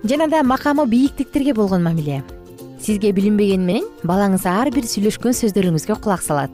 Жана 0.04 0.28
да 0.28 0.42
макамы 0.42 0.86
бийиктиктерге 0.86 1.54
болгон 1.54 1.82
мамиле. 1.82 2.22
Сизге 2.80 3.12
билинбегени 3.12 3.64
менен 3.64 3.88
балаңыз 4.02 4.46
ар 4.48 4.70
бир 4.72 4.88
сүйлөшкөн 4.88 5.36
сөздөрүңүзгө 5.36 6.00
кулак 6.00 6.22
салат. 6.24 6.50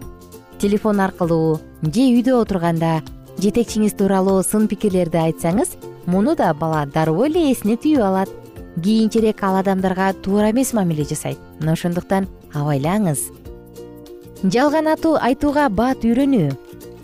Телефон 0.59 0.99
аркылуу 1.01 1.61
же 1.83 2.07
үйдө 2.11 2.41
отурганда 2.41 3.03
жетекчиңиз 3.43 3.97
тууралуу 3.99 4.43
сын 4.47 4.67
пикирлерди 4.71 5.19
айтсаңыз 5.21 5.77
муну 6.07 6.35
да 6.37 6.53
бала 6.55 6.85
дароо 6.87 7.27
эле 7.27 7.51
эсине 7.53 7.77
түйүп 7.77 8.05
алат. 8.05 8.31
Кийинчерээк 8.83 9.43
ал 9.43 9.57
адамдарга 9.61 10.13
туура 10.23 10.51
эмес 10.51 10.73
мамиле 10.77 11.05
жасайт. 11.05 11.39
Мына 11.61 11.73
ошондуктан 11.73 12.29
абайлаңыз. 12.53 13.31
Жалган 14.45 14.89
атуу 14.93 15.17
айтууга 15.17 15.69
бат 15.69 16.05
үйрөнүү. 16.05 16.53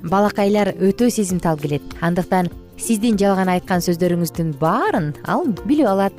Балакайлар 0.04 0.74
өтө 0.76 1.10
сезимтал 1.10 1.58
келет. 1.58 1.82
Андыктан 2.00 2.50
сиздин 2.76 3.16
жалган 3.18 3.48
айткан 3.48 3.80
сөздөрүңүздүн 3.84 4.54
баарын 4.60 5.12
ал 5.24 5.46
билип 5.64 5.88
алат. 5.88 6.12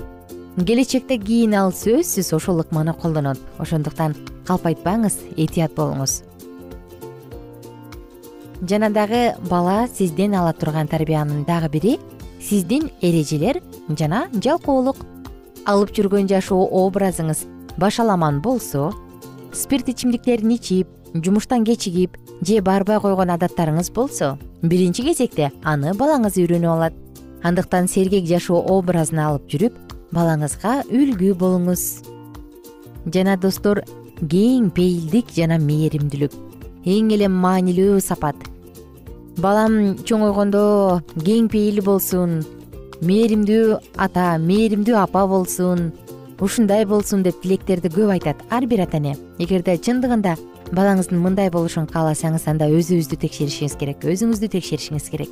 Келечекте 0.57 1.17
кийин 1.17 1.53
ал 1.57 1.71
сөзсүз 1.73 2.33
ошол 2.35 2.61
ыкманы 2.65 2.93
колдонот. 2.93 3.39
Ошондуктан 3.59 4.17
калп 4.47 4.69
айтпаңыз 4.73 5.19
этият 5.37 5.73
болуңуз 5.77 6.21
жана 8.69 8.89
дагы 8.89 9.35
бала 9.49 9.87
сизден 9.87 10.35
ала 10.35 10.53
турган 10.53 10.87
тарбиянын 10.87 11.43
дагы 11.45 11.69
бири 11.69 11.99
сиздин 12.39 12.89
эрежелер 13.01 13.61
жана 13.89 14.27
жалкоолук. 14.33 14.97
Алып 15.65 15.91
жүргөн 15.95 16.27
жашоо 16.27 16.67
образыңыз 16.67 17.45
башаламан 17.77 18.41
болсо 18.41 18.91
спирт 19.53 19.89
ичимдиктерин 19.89 20.51
ичип 20.55 20.87
жумуштан 21.13 21.65
кечигип 21.65 22.17
же 22.41 22.61
барбай 22.61 22.99
койгон 22.99 23.33
адаттарыңыз 23.35 23.91
болсо 23.93 24.37
биринчи 24.61 25.03
кезекте 25.03 25.51
аны 25.63 25.93
балаңыз 25.93 26.39
үйрөнүп 26.39 26.71
алат. 26.71 26.93
Андыктан 27.43 27.89
сергек 27.91 28.25
жашоо 28.25 28.61
образын 28.71 29.19
алып 29.19 29.49
жүрүп 29.51 29.75
балаңызга 30.15 30.83
үлгү 30.87 31.33
болуңуз. 31.35 31.83
Жана 33.11 33.35
достор 33.35 33.83
кең 34.21 34.71
пейилдик 34.71 35.35
жана 35.35 35.59
мээримдүүлүк 35.59 36.39
эң 36.85 37.11
эле 37.15 37.27
маанилүү 37.27 37.99
сапат 38.03 38.52
балам 39.41 39.95
чоңойгондо 40.05 41.01
кең 41.23 41.49
пейил 41.49 41.81
болсун 41.85 42.41
мээримдүү 43.01 43.79
ата 43.97 44.37
мээримдүү 44.39 44.97
апа 44.99 45.25
болсун 45.27 45.91
ушундай 46.43 46.85
болсун 46.85 47.23
деп 47.23 47.41
тилектерди 47.41 47.89
көп 47.89 48.11
айтат. 48.13 48.37
Ар 48.51 48.65
бир 48.67 48.83
ата 48.85 48.97
эне 48.97 49.15
эгерде 49.39 49.77
чындыгында 49.77 50.35
балаңыздын 50.73 51.19
мындай 51.21 51.49
болушун 51.49 51.87
кааласаңыз 51.87 52.47
анда 52.51 52.69
өзүңүздү 52.69 53.19
текшеришиңиз 53.25 53.77
керек 53.79 54.05
өзүңүздү 54.05 54.49
текшеришиңиз 54.55 55.09
керек. 55.13 55.29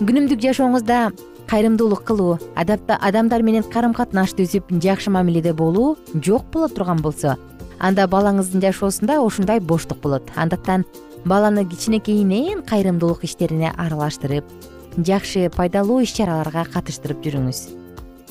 Күнүмдүк 0.00 0.40
жашооңузда 0.42 1.12
кайрымдуулук 1.50 2.04
кылуу 2.08 2.38
адамдар 2.56 3.42
менен 3.42 3.64
карым 3.72 3.94
катнаш 3.94 4.32
түзүп 4.38 4.72
жакшы 4.82 5.10
мамиледе 5.10 5.52
болуу 5.52 5.96
жок 6.14 6.48
боло 6.52 6.68
турган 6.68 7.02
болсо 7.02 7.36
анда 7.78 8.06
балаңыздын 8.08 8.62
жашоосунда 8.64 9.20
ушундай 9.20 9.60
боштук 9.60 10.00
болот. 10.00 10.30
Андыктан 10.36 10.84
баланы 11.24 11.64
кичинекейинен 11.64 12.62
кайрымдуулук 12.68 13.24
иштерине 13.24 13.72
аралаштырып 13.76 14.44
жакшы 14.98 15.48
пайдалуу 15.50 16.02
иш 16.04 16.12
чараларга 16.14 16.64
катыштырып 16.72 17.22
жүрүңүз. 17.24 17.60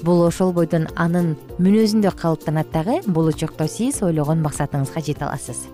Бул 0.03 0.21
ошол 0.27 0.53
бойдон 0.53 0.87
анын 0.95 1.33
мүнөзүндө 1.59 2.11
калыптанат 2.19 2.71
дагы 2.71 2.99
болочокто 3.07 3.67
сиз 3.67 4.01
ойлогон 4.03 4.43
максатыңызга 4.45 5.01
жете 5.01 5.25
аласыз. 5.25 5.65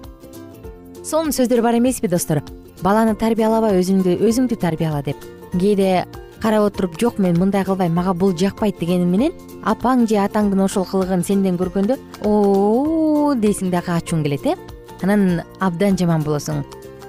Сонун 1.04 1.34
сөздөр 1.34 1.62
бар 1.66 1.78
эмеспи 1.80 2.08
достор? 2.08 2.44
Баланы 2.82 3.16
тарбиялабай 3.16 3.80
өзүңдү 3.82 4.20
өзүңдү 4.30 4.60
тарбияла 4.62 5.02
деп. 5.04 5.18
Кээде 5.54 6.06
карап 6.42 6.70
отуруп 6.70 7.00
жок 7.02 7.20
мен 7.20 7.38
мындай 7.38 7.66
кылбайм 7.66 7.94
мага 7.94 8.14
бул 8.14 8.36
жакпайт 8.38 8.80
дегени 8.80 9.06
менен 9.06 9.34
апаң 9.68 10.08
же 10.08 10.22
атаңдын 10.24 10.64
ошол 10.64 10.86
кылыгын 10.88 11.26
сенден 11.26 11.58
көргөндө 11.60 11.98
о 12.24 13.34
дейсиң 13.36 13.74
дагы 13.74 13.98
ачууң 13.98 14.24
келет 14.24 14.46
э? 14.46 14.56
Анан 15.04 15.42
абдан 15.60 15.98
жаман 15.98 16.24
болосуң 16.24 16.64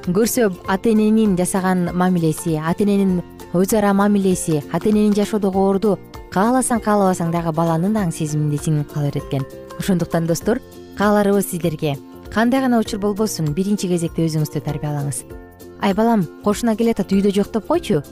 көрсө 0.09 0.49
ата 0.67 0.89
эненин 0.89 1.37
жасаган 1.37 1.91
мамилеси 1.93 2.57
ата 2.57 2.85
эненин 2.85 3.21
өз 3.53 3.75
ара 3.77 3.93
мамилеси 3.93 4.63
ата 4.73 4.89
эненин 4.89 5.13
жашоодогу 5.15 5.61
орду 5.69 5.99
кааласаң 6.33 6.81
каалабасаң 6.81 7.33
дагы 7.35 7.53
баланын 7.53 7.97
аң 7.97 8.13
сезимине 8.13 8.57
сиңип 8.57 8.95
кала 8.95 9.11
берет 9.11 9.27
экен 9.29 9.45
ошондуктан 9.79 10.27
достор 10.27 10.61
кааларыбыз 10.97 11.51
сиздерге 11.51 11.99
кандай 12.33 12.61
гана 12.61 12.79
учур 12.79 13.01
болбосун 13.01 13.53
биринчи 13.53 13.89
кезекте 13.89 14.25
өзүңүздү 14.25 14.63
тарбиялаңыз. 14.65 15.25
Ай 15.83 15.95
балам 15.95 16.25
кошуна 16.45 16.77
келатат 16.77 17.13
үйдө 17.13 17.33
жок 17.35 17.53
деп 17.53 17.67
койчу? 17.67 18.03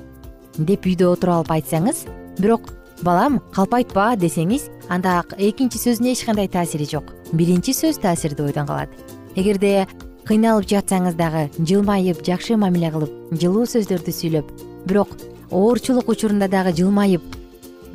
деп 0.59 0.87
үйдө 0.87 1.13
отуруп 1.13 1.35
алып 1.35 1.53
айтсаңыз 1.55 2.03
бирок 2.41 2.73
балам 3.07 3.39
калп 3.55 3.77
айтпа 3.79 4.11
десеңиз 4.19 4.69
анда 4.91 5.23
экинчи 5.39 5.79
сөздүн 5.79 6.11
эч 6.13 6.25
кандай 6.27 6.49
таасири 6.49 6.85
жок. 6.85 7.15
Биринчи 7.33 7.73
сөз 7.73 8.01
таасирдүү 8.03 8.51
бойдон 8.51 8.67
калат. 8.67 8.91
Эгерде 9.37 9.87
кыйналып 10.29 10.67
жатсаңыз 10.69 11.15
дагы 11.17 11.47
жылмайып 11.57 12.19
жакшы 12.27 12.59
мамиле 12.61 12.91
кылып 12.93 13.13
жылуу 13.41 13.63
сөздөрдү 13.65 14.13
сүйлөп 14.13 14.51
бирок 14.85 15.09
оорчулук 15.49 16.11
учурунда 16.13 16.51
дагы 16.53 16.75
жылмайып 16.77 17.23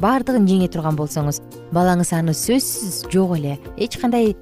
баардыгын 0.02 0.48
жеңе 0.50 0.66
турган 0.74 0.98
болсоңуз 0.98 1.44
балаңыз 1.76 2.10
аны 2.18 2.34
сөзсүз 2.34 3.04
жок 3.14 3.36
эле 3.38 3.60
эч 3.78 4.00
кандай 4.02 4.34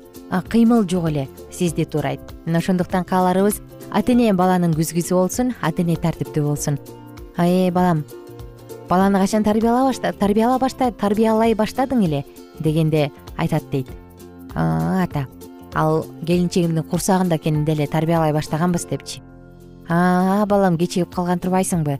кыймыл 0.53 0.87
жок 0.87 1.09
эле 1.09 1.27
сизди 1.51 1.83
туурайт. 1.83 2.21
Мына 2.45 2.63
ошондуктан 2.63 3.03
кааларыбыз 3.03 3.59
ата 3.91 4.13
эне 4.13 4.31
баланын 4.31 4.71
күзгүсү 4.71 5.17
болсун 5.17 5.51
ата 5.61 5.83
эне 5.83 5.99
тартиптүү 5.99 6.47
болсун 6.47 6.79
э 7.37 7.71
балам 7.71 8.05
баланы 8.87 9.19
качан 9.19 9.43
тарбиялай 9.43 11.55
баштадың 11.55 12.05
эле 12.05 12.23
дегенде 12.59 13.11
айтат 13.37 13.63
дейт. 13.71 13.87
Ата 14.55 15.27
ал 15.75 16.05
келинчегимдин 16.25 16.83
курсагында 16.83 17.37
экен 17.37 17.65
деле 17.65 17.87
тарбиялай 17.87 18.33
баштаганбыз 18.33 18.85
депчи. 18.89 19.21
А 19.89 20.45
балам 20.45 20.77
кечигип 20.77 21.13
калган 21.13 21.39
турбайсыңбы? 21.39 21.99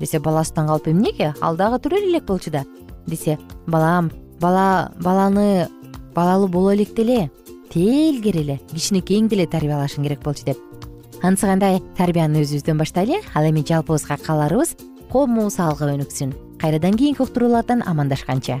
Десе 0.00 0.18
баласынан 0.20 0.68
калып 0.68 0.88
эмнеге 0.88 1.34
ал 1.40 1.56
дагы 1.56 1.80
төрөлө 1.84 2.08
элек 2.08 2.26
болчу 2.26 2.50
да. 2.50 2.64
Десе 3.06 3.38
балам 3.66 4.10
бала 4.40 4.92
баланы 5.00 5.68
балалуу 6.14 6.48
боло 6.48 6.74
элек 6.74 6.94
деле. 6.94 7.30
Тээлгер 7.70 8.36
эле 8.36 8.60
кичинекейиңди 8.72 9.36
деле 9.36 9.46
тарбиялашың 9.46 10.02
керек 10.02 10.24
болчу 10.24 10.44
деп. 10.44 10.58
Анысы 11.22 11.46
кандай? 11.46 11.82
Тарбияны 11.96 12.42
өзүбүздөн 12.42 12.80
баштайлы. 12.80 13.20
Ал 13.34 13.44
эми 13.44 13.62
жалпыбызга 13.66 14.16
кааларыбыз 14.24 14.76
коомубуз 15.12 15.58
салгы 15.60 15.92
өнүксүн? 15.92 16.34
Кайрадан 16.60 16.96
кийинки 16.96 17.22
уктуруулардан 17.22 17.82
амандашканча 17.86 18.60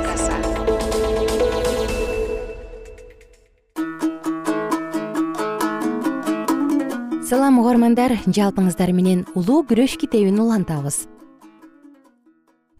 салам 7.31 7.61
угармандар. 7.61 8.17
Жалпыңыздар 8.27 8.91
менен 8.91 9.21
улуу 9.39 9.61
күрөш 9.63 9.93
китебин 10.01 10.41
улантабыз. 10.43 11.05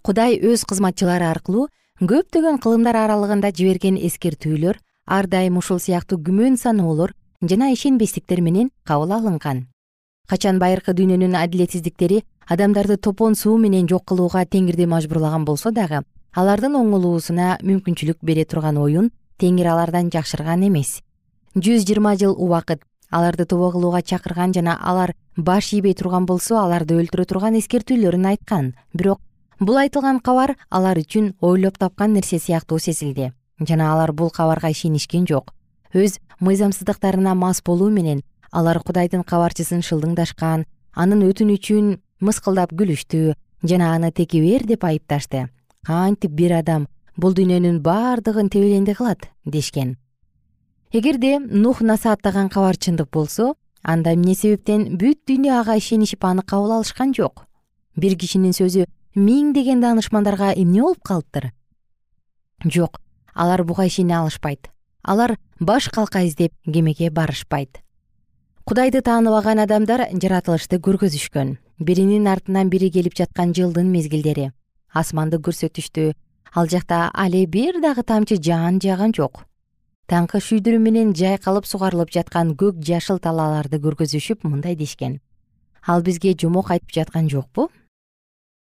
Кудай 0.04 0.36
өз 0.44 0.66
кызматчылары 0.68 1.24
аркылуу 1.30 1.70
көптөгөн 2.02 2.60
кылымдар 2.60 3.00
аралыгында 3.00 3.54
жиберген 3.56 3.96
эскертүүлөр 3.96 4.82
ар 5.08 5.30
дайым 5.32 5.62
ушул 5.62 5.80
сыяктуу 5.80 6.20
күмөн 6.20 6.60
саноолор 6.60 7.14
жана 7.40 7.72
ишенбестиктер 7.72 8.42
менен 8.42 8.74
кабыл 8.84 9.16
алынган. 9.16 9.70
Качан 10.28 10.60
байыркы 10.60 10.98
дүйнөнүн 11.00 11.40
адилетсиздиктери 11.46 12.26
адамдарды 12.44 12.98
топон 12.98 13.40
суу 13.40 13.56
менен 13.56 13.88
жок 13.88 14.04
кылууга 14.12 14.44
теңирди 14.44 14.84
мажбурлаган 14.84 15.48
болсо 15.48 15.72
дагы 15.72 16.04
алардын 16.36 16.76
оңолуусуна 16.76 17.62
мүмкүнчүлүк 17.64 18.20
бере 18.20 18.44
турган 18.44 18.84
оюн 18.84 19.12
теңир 19.40 19.72
алардан 19.78 20.12
жакшырган 20.12 20.68
эмес. 20.68 21.00
Жүз 21.56 21.88
жыйырма 21.88 22.18
жыл 22.20 22.36
убакыт 22.36 22.84
аларды 23.12 23.46
тобо 23.46 23.72
кылууга 23.72 24.02
чакырган 24.02 24.54
жана 24.54 24.78
алар 24.82 25.14
баш 25.38 25.74
ийбей 25.74 25.94
турган 25.94 26.26
болсо 26.26 26.58
аларды 26.64 26.96
өлтүрө 26.96 27.26
турган 27.28 27.58
эскертүүлөрүн 27.60 28.26
айткан. 28.32 28.74
Бирок 28.94 29.20
бул 29.60 29.78
айтылган 29.78 30.20
кабар 30.20 30.56
алар 30.70 30.98
үчүн 30.98 31.34
ойлоп 31.42 31.78
тапкан 31.78 32.14
нерсе 32.14 32.40
сыяктуу 32.40 32.80
сезилди 32.80 33.32
жана 33.60 33.92
алар 33.94 34.12
бул 34.12 34.32
кабарга 34.32 34.72
ишенишкен 34.72 35.28
жок. 35.28 35.54
Өз 35.94 36.20
мыйзамсыздыктарына 36.40 37.36
мас 37.36 37.62
болуу 37.62 37.90
менен 37.90 38.24
алар 38.52 38.80
кудайдын 38.80 39.24
кабарчысын 39.24 39.84
шылдыңдашкан 39.86 40.66
анын 40.96 41.26
өтүнүчүн 41.28 41.98
мыскылдап 42.22 42.74
күлүштү 42.74 43.36
жана 43.64 43.94
аны 43.96 44.12
текебер 44.12 44.66
деп 44.66 44.86
айыпташты. 44.86 45.50
Кантип 45.86 46.32
бир 46.32 46.58
адам 46.60 46.88
бул 47.18 47.36
дүйнөнүн 47.36 47.82
бардыгын 47.84 48.50
тебеленди 48.50 48.96
кылат? 48.96 49.30
Дешкен 49.46 49.98
эгерде 50.92 51.40
нух 51.40 51.80
насааттаган 51.82 52.50
кабар 52.50 52.76
чындык 52.76 53.10
болсо 53.12 53.54
анда 53.82 54.14
эмне 54.14 54.36
себептен 54.36 54.98
бүт 55.00 55.24
дүйнө 55.28 55.54
ага 55.62 55.78
ишенишип 55.80 56.26
аны 56.26 56.44
кабыл 56.44 56.74
алышкан 56.76 57.14
жок? 57.16 57.46
Бир 57.96 58.18
кишинин 58.20 58.52
сөзү 58.52 58.86
миңдеген 59.16 59.80
даанышмандарга 59.80 60.52
эмне 60.52 60.82
болуп 60.82 61.00
калыптыр? 61.04 61.52
Жок 62.66 63.00
алар 63.34 63.64
буга 63.64 63.86
ишене 63.88 64.18
алышпайт. 64.18 64.68
Алар 65.02 65.38
баш 65.60 65.88
калка 65.90 66.26
издеп 66.28 66.52
кемеге 66.66 67.10
барышпайт. 67.10 67.80
Кудайды 68.66 69.02
тааныбаган 69.02 69.60
адамдар 69.60 70.10
жаратылышты 70.12 70.78
көргөзүшкөн. 70.78 71.56
Биринин 71.80 72.28
артынан 72.28 72.70
бири 72.70 72.92
келип 72.92 73.16
жаткан 73.16 73.56
жылдын 73.56 73.88
мезгилдери. 73.90 74.52
Асманды 74.94 75.40
көрсөтүштү. 75.40 76.12
Ал 76.54 76.68
жакта 76.68 77.10
али 77.14 77.46
бир 77.46 77.80
дагы 77.82 78.04
тамчы 78.04 78.36
жаан 78.36 78.80
жааган 78.84 79.16
жок 79.16 79.46
таңкы 80.08 80.42
шүйдүрүү 80.42 80.80
менен 80.80 81.14
жайкалып 81.16 81.66
сугарылып 81.66 82.12
жаткан 82.12 82.56
көк 82.56 82.82
жашыл 82.86 83.20
талааларды 83.20 83.78
көргөзүшүп 83.84 84.48
мындай 84.48 84.76
дешкен. 84.76 85.20
Ал 85.88 86.02
бизге 86.02 86.36
жомок 86.38 86.72
айтып 86.72 86.92
жаткан 86.92 87.30
жокпу 87.30 87.70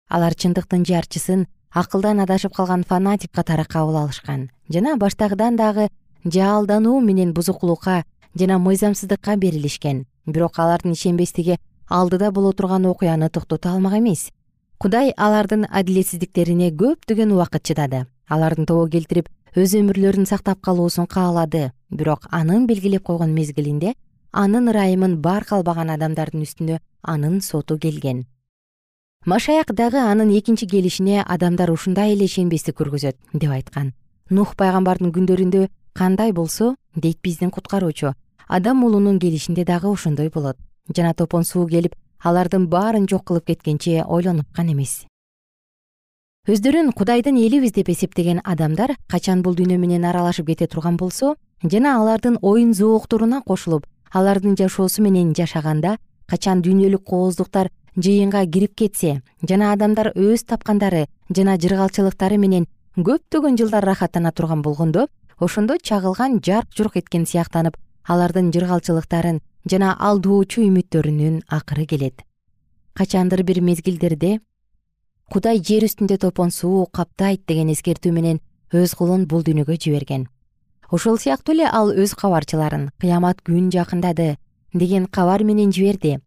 алар 0.09 0.33
чындыктын 0.33 0.83
жарчысын 0.89 1.45
акылдан 1.71 2.19
адашып 2.25 2.55
калган 2.55 2.83
фанатик 2.83 3.31
катары 3.31 3.65
кабыл 3.65 3.97
алышкан. 3.97 4.49
Жана 4.69 4.97
баштагыдан 4.97 5.55
дагы 5.55 5.89
жаалдануу 6.25 6.99
менен 7.01 7.33
бузукулукка 7.33 8.03
жана 8.35 8.57
мыйзамсыздыкка 8.59 9.37
берилишкен. 9.37 10.05
Бирок 10.25 10.59
алардын 10.59 10.93
ишенбестиги 10.93 11.57
алдыда 11.87 12.31
боло 12.31 12.53
турган 12.53 12.85
окуяны 12.85 13.29
токтото 13.29 13.69
алмак 13.69 13.93
эмес. 13.99 14.31
Кудай 14.77 15.13
алардын 15.17 15.67
адилетсиздиктерине 15.69 16.71
көптөгөн 16.71 17.33
убакыт 17.33 17.63
чыдады. 17.63 18.05
Алардын 18.27 18.65
тобо 18.65 18.87
келтирип 18.87 19.29
өз 19.55 19.73
өмүрлөрүн 19.75 20.25
сактап 20.25 20.61
калуусун 20.61 21.07
каалады. 21.07 21.71
Бирок 21.89 22.27
анын 22.31 22.67
белгилеп 22.67 23.03
койгон 23.03 23.33
мезгилинде 23.33 23.95
анын 24.31 24.69
ырайымын 24.69 25.17
барк 25.21 25.53
албаган 25.53 25.89
адамдардын 25.89 26.43
үстүнө 26.45 26.79
анын 27.01 27.41
соту 27.41 27.77
келген. 27.77 28.25
Машаяк 29.25 29.73
дагы 29.73 29.97
анын 29.97 30.29
экинчи 30.37 30.67
келишине 30.67 31.23
адамдар 31.23 31.71
ушундай 31.71 32.13
эле 32.13 32.25
ишенбестик 32.25 32.77
көргөзөт 32.79 33.17
деп 33.33 33.51
айткан. 33.51 33.93
Нух 34.29 34.55
пайгамбардын 34.55 35.11
күндөрүндө 35.11 35.67
кандай 35.93 36.31
болсо 36.31 36.75
дейт 36.95 37.19
биздин 37.21 37.51
куткаруучу. 37.51 38.13
Адам 38.47 38.83
уулунун 38.83 39.19
келишинде 39.19 39.65
дагы 39.65 39.91
ошондой 39.91 40.29
болот. 40.29 40.57
Жана 40.95 41.13
топон 41.13 41.43
суу 41.43 41.67
келип 41.67 41.95
алардын 42.23 42.67
баарын 42.67 43.07
жок 43.07 43.25
кылып 43.25 43.45
кеткенче 43.45 44.03
ойлонупкан 44.03 44.71
эмес 44.71 45.08
өздөрүн 46.47 46.93
кудайдын 46.95 47.35
элибиз 47.35 47.73
деп 47.75 47.89
эсептеген 47.91 48.39
адамдар 48.47 48.95
качан 49.11 49.41
бул 49.43 49.57
дүйнө 49.57 49.75
менен 49.77 50.05
аралашып 50.07 50.47
кете 50.47 50.67
турган 50.67 50.95
болсо 50.97 51.35
жана 51.63 51.97
алардын 51.99 52.37
оюн 52.41 52.73
зоокторуна 52.73 53.41
кошулуп 53.45 53.85
алардын 54.13 54.55
жашоосу 54.55 55.03
менен 55.03 55.33
жашаганда 55.35 55.97
качан 56.25 56.63
дүйнөлүк 56.63 57.03
кооздуктар 57.03 57.69
жыйынга 57.97 58.45
кирип 58.47 58.73
кетсе 58.75 59.21
жана 59.43 59.73
адамдар 59.73 60.13
өз 60.15 60.45
тапкандары 60.47 61.05
жана 61.29 61.57
жыргалчылыктары 61.57 62.37
менен 62.37 62.65
көптөгөн 62.97 63.59
жылдар 63.59 63.85
рахаттана 63.85 64.31
турган 64.31 64.61
болгондо 64.61 65.07
ошондо 65.39 65.77
чагылган 65.77 66.39
жарк 66.41 66.71
журк 66.75 66.97
эткен 66.97 67.27
сыяктанып 67.27 67.77
алардын 68.07 68.49
жыргалчылыктарын 68.55 69.41
жана 69.69 69.93
алдоочу 69.99 70.63
үмүттөрүнүн 70.65 71.43
акыры 71.47 71.85
келет. 71.85 72.23
Качандыр 72.93 73.43
бир 73.43 73.61
мезгилдерде 73.61 74.39
кудай 75.31 75.61
жер 75.61 75.85
үстүндө 75.85 76.17
топон 76.25 76.51
суу 76.51 76.87
каптайт 76.91 77.45
деген 77.47 77.69
эскертүү 77.73 78.11
менен 78.13 78.39
өз 78.73 78.95
кулун 78.97 79.25
бул 79.29 79.43
дүйнөгө 79.45 79.77
жиберген. 79.77 80.27
Ошол 80.89 81.19
сыяктуу 81.21 81.53
эле 81.53 81.67
ал 81.69 81.93
өз 81.93 82.15
кабарчыларын 82.17 82.89
кыямат 83.01 83.43
күн 83.45 83.69
жакындады 83.73 84.37
деген 84.73 85.05
кабар 85.05 85.43
менен 85.43 85.71
жиберди. 85.71 86.19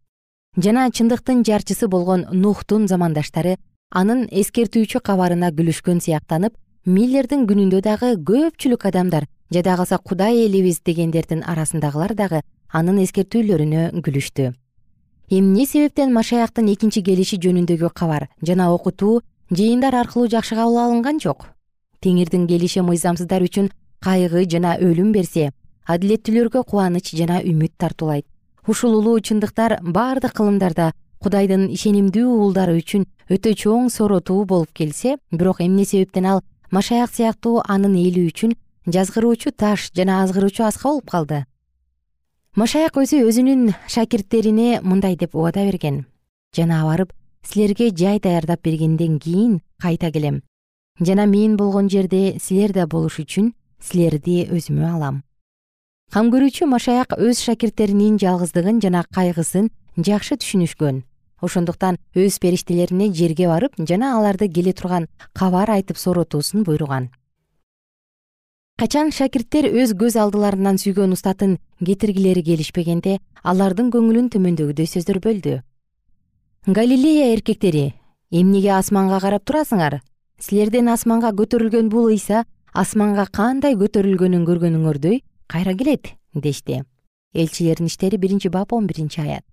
Жана 0.57 0.89
чындыктын 0.91 1.43
жарчысы 1.45 1.89
болгон 1.89 2.27
нухтун 2.31 2.87
замандаштары 2.87 3.57
анын 3.91 4.27
эскертүүчү 4.31 5.01
кабарына 5.03 5.51
күлүшкөн 5.51 6.01
сыяктанып 6.05 6.55
миллердин 6.85 7.47
күнүндө 7.47 7.83
дагы 7.83 8.15
көпчүлүк 8.31 8.87
адамдар 8.91 9.27
жада 9.51 9.77
калса 9.77 9.99
кудай 9.99 10.47
элибиз 10.47 10.81
дегендердин 10.87 11.43
арасындагылар 11.43 12.15
дагы 12.15 12.43
анын 12.73 13.03
эскертүүлөрүнө 13.05 13.91
күлүштү 14.05 14.53
эмне 15.31 15.67
себептен 15.67 16.13
машаяктын 16.13 16.69
экинчи 16.73 17.03
келиши 17.03 17.39
жөнүндөгү 17.43 17.91
кабар 17.95 18.29
жана 18.43 18.73
окутуу 18.75 19.21
жыйындар 19.51 19.95
аркылуу 19.95 20.29
жакшы 20.29 20.55
кабыл 20.55 20.79
алынган 20.79 21.21
жок? 21.21 21.47
Теңирдин 22.01 22.47
келиши 22.49 22.83
мыйзамсыздар 22.83 23.45
үчүн 23.47 23.71
кайгы 24.03 24.45
жана 24.51 24.77
өлүм 24.81 25.13
берсе 25.13 25.53
адилеттүүлөргө 25.87 26.65
кубаныч 26.65 27.15
жана 27.17 27.41
үмүт 27.43 27.75
тартуулайт. 27.79 28.27
Ушул 28.67 28.95
улуу 28.99 29.21
чындыктар 29.21 29.79
баардык 29.83 30.35
кылымдарда 30.39 30.93
кудайдын 31.23 31.69
ишенимдүү 31.75 32.27
уулдары 32.27 32.77
үчүн 32.81 33.07
өтө 33.31 33.55
чоң 33.59 33.89
соротуу 33.95 34.45
болуп 34.45 34.73
келсе 34.75 35.17
бирок 35.31 35.61
эмне 35.63 35.85
себептен 35.87 36.27
ал 36.27 36.43
машаяк 36.71 37.15
сыяктуу 37.15 37.61
анын 37.65 37.95
эли 37.95 38.27
үчүн 38.31 38.57
жазгыруучу 38.87 39.53
таш 39.55 39.91
жана 39.95 40.23
азгыруучу 40.23 40.65
аска 40.67 40.89
болуп 40.89 41.11
калды 41.11 41.45
машаяк 42.53 42.99
өзү 43.01 43.23
өзүнүн 43.25 43.71
шакирттерине 43.89 44.83
мындай 44.85 45.15
деп 45.17 45.33
убада 45.35 45.63
берген. 45.65 46.03
Жана 46.53 46.83
барып 46.85 47.15
силерге 47.49 47.89
жай 47.97 48.21
даярдап 48.21 48.61
бергенден 48.61 49.19
кийин 49.19 49.63
кайта 49.81 50.11
келем. 50.13 50.43
Жана 51.01 51.25
мен 51.27 51.57
болгон 51.57 51.89
жерде 51.89 52.37
силер 52.39 52.75
да 52.77 52.87
болуш 52.87 53.21
үчүн 53.25 53.55
силерди 53.81 54.45
өзүмө 54.53 54.85
алам. 54.85 55.23
Кам 56.13 56.29
көрүүчү 56.29 56.69
машаяк 56.69 57.17
өз 57.17 57.41
шакирттеринин 57.41 58.21
жалгыздыгын 58.21 58.85
жана 58.85 59.07
кайгысын 59.09 59.73
жакшы 59.97 60.37
түшүнүшкөн. 60.37 61.01
Ошондуктан 61.41 61.97
өз 62.13 62.37
периштелерине 62.37 63.09
жерге 63.17 63.49
барып 63.49 63.81
жана 63.81 64.13
аларды 64.19 64.53
келе 64.53 64.77
турган 64.77 65.09
кабар 65.33 65.73
айтып 65.73 65.97
соротуусун 65.97 66.69
буйруган 66.69 67.09
качан 68.83 69.13
шакирттер 69.15 69.69
өз 69.79 69.93
көз 69.95 70.17
алдыларынан 70.19 70.75
сүйгөн 70.83 71.13
устатын 71.15 71.53
кетиргилери 71.87 72.43
келишпегенде 72.43 73.13
алардын 73.47 73.93
көңүлүн 73.95 74.27
төмөндөгүдөй 74.35 74.89
сөздөр 74.91 75.21
бөлдү. 75.23 75.53
Галилея 76.67 77.29
эркектери 77.31 77.93
эмнеге 78.35 78.73
асманга 78.75 79.21
карап 79.23 79.47
турасыңар? 79.47 80.01
Силерден 80.43 80.91
асманга 80.91 81.31
көтөрүлгөн 81.31 81.93
бул 81.95 82.11
ыйса 82.11 82.43
асманга 82.75 83.29
кандай 83.31 83.79
көтөрүлгөнүн 83.79 84.43
көргөнүңөрдөй 84.51 85.23
кайра 85.47 85.79
келет? 85.79 86.17
дешти. 86.35 86.83
Элчилердин 87.35 87.87
иштери 87.87 88.19
биринчи 88.19 88.49
бап 88.49 88.73
он 88.73 88.91
биринчи 88.91 89.21
аят. 89.21 89.47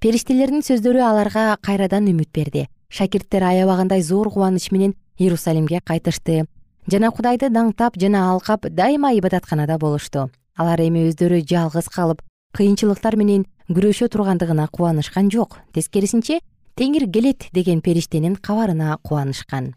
Периштелердин 0.00 0.66
сөздөрү 0.66 1.06
аларга 1.06 1.56
кайрадан 1.62 2.10
үмүт 2.10 2.34
берди. 2.34 2.66
Шакирттер 2.90 3.44
аябагандай 3.44 4.02
зор 4.02 4.32
кубаныч 4.32 4.72
менен 4.72 4.96
иерусалимге 5.16 5.78
кайтышты 5.78 6.48
жана 6.88 7.10
кудайды 7.12 7.50
даңктап 7.52 7.98
жана 8.00 8.30
алкап 8.32 8.66
дайыма 8.70 9.12
ибадатканада 9.18 9.78
болушту. 9.78 10.30
Алар 10.56 10.80
эми 10.80 11.04
өздөрү 11.10 11.42
жалгыз 11.46 11.88
калып 11.92 12.22
кыйынчылыктар 12.56 13.16
менен 13.16 13.44
күрөшө 13.68 14.08
тургандыгына 14.08 14.68
кубанышкан 14.72 15.30
жок. 15.30 15.58
Тескерисинче 15.72 16.40
теңир 16.76 17.06
келет 17.12 17.48
деген 17.52 17.82
периштенин 17.82 18.36
кабарына 18.36 18.96
кубанышкан. 19.02 19.74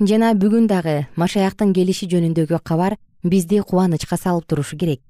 Жана 0.00 0.32
бүгүн 0.34 0.66
дагы 0.66 1.06
машаяктын 1.16 1.74
келиши 1.74 2.08
жөнүндөгү 2.10 2.58
кабар 2.64 2.96
бизди 3.22 3.60
кубанычка 3.60 4.16
салып 4.16 4.48
турушу 4.48 4.76
керек. 4.76 5.00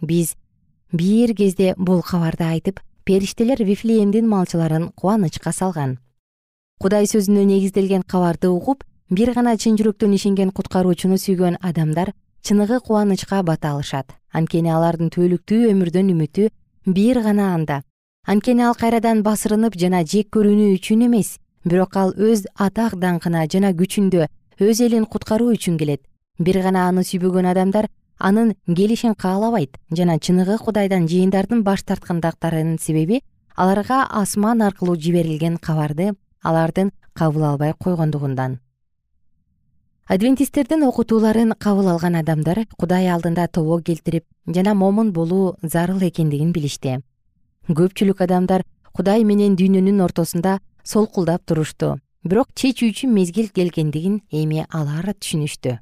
Биз 0.00 0.36
бир 0.92 1.34
кезде 1.34 1.74
бул 1.76 2.02
кабарды 2.02 2.44
айтып 2.44 2.80
периштелер 3.04 3.64
вифлеемдин 3.64 4.28
малчыларын 4.28 4.92
кубанычка 4.94 5.52
салган. 5.52 5.98
Кудай 6.78 7.08
сөзүнө 7.10 7.44
негизделген 7.44 8.02
кабарды 8.02 8.48
угуп 8.48 8.84
бир 9.10 9.32
гана 9.34 9.56
чын 9.58 9.74
жүрөктөн 9.74 10.12
ишенген 10.14 10.52
куткаруучуну 10.54 11.16
сүйгөн 11.18 11.56
адамдар 11.60 12.12
чыныгы 12.46 12.78
кубанычка 12.80 13.42
бата 13.42 13.72
алышат. 13.74 14.14
Анткени 14.32 14.70
алардын 14.70 15.10
түбөлүктүү 15.10 15.72
өмүрдөн 15.72 16.12
үмүтү 16.14 16.48
бир 16.86 17.20
гана 17.24 17.54
анда. 17.54 17.82
Анткени 18.26 18.62
ал 18.62 18.76
кайрадан 18.78 19.24
басырынып 19.26 19.74
жана 19.74 20.04
жек 20.04 20.30
көрүүнү 20.30 20.76
үчүн 20.78 21.08
эмес 21.08 21.38
бирок 21.64 21.96
ал 21.96 22.14
өз 22.14 22.46
атак 22.54 22.94
даңкына 23.02 23.48
жана 23.50 23.74
күчүндө 23.74 24.28
өз 24.62 24.84
элин 24.86 25.06
куткаруу 25.10 25.56
үчүн 25.56 25.76
келет. 25.76 26.06
Бир 26.38 26.62
гана 26.62 26.86
аны 26.88 27.02
сүйбөгөн 27.02 27.50
адамдар 27.50 27.90
анын 28.20 28.54
келишин 28.68 29.14
каалабайт 29.14 29.76
жана 29.90 30.18
чыныгы 30.18 30.56
кудайдан 30.62 31.10
жыйындардын 31.10 31.64
баш 31.66 31.82
тарткандыктарынын 31.82 32.78
себеби 32.78 33.22
аларга 33.56 34.04
асман 34.22 34.62
аркылуу 34.62 34.96
жиберилген 34.96 35.58
кабарды 35.58 36.12
алардын 36.42 36.92
кабыл 37.14 37.44
албай 37.44 37.74
койгондугундан 37.74 38.60
адвентисттердин 40.10 40.82
окутууларын 40.82 41.52
кабыл 41.54 41.86
алган 41.92 42.16
адамдар 42.18 42.64
кудай 42.76 43.06
алдында 43.14 43.44
тобо 43.46 43.76
келтирип 43.78 44.24
жана 44.56 44.72
момун 44.74 45.12
болуу 45.12 45.54
зарыл 45.62 46.02
экендигин 46.02 46.50
билишти. 46.50 46.96
Көпчүлүк 47.68 48.24
адамдар 48.26 48.64
кудай 48.92 49.22
менен 49.22 49.54
дүйнөнүн 49.54 50.02
ортосунда 50.02 50.58
солкулдап 50.82 51.46
турушту 51.46 51.92
бирок 52.24 52.50
чечүүчү 52.58 53.06
мезгил 53.06 53.52
келгендигин 53.54 54.18
эми 54.32 54.66
алар 54.66 55.12
түшүнүштү. 55.14 55.78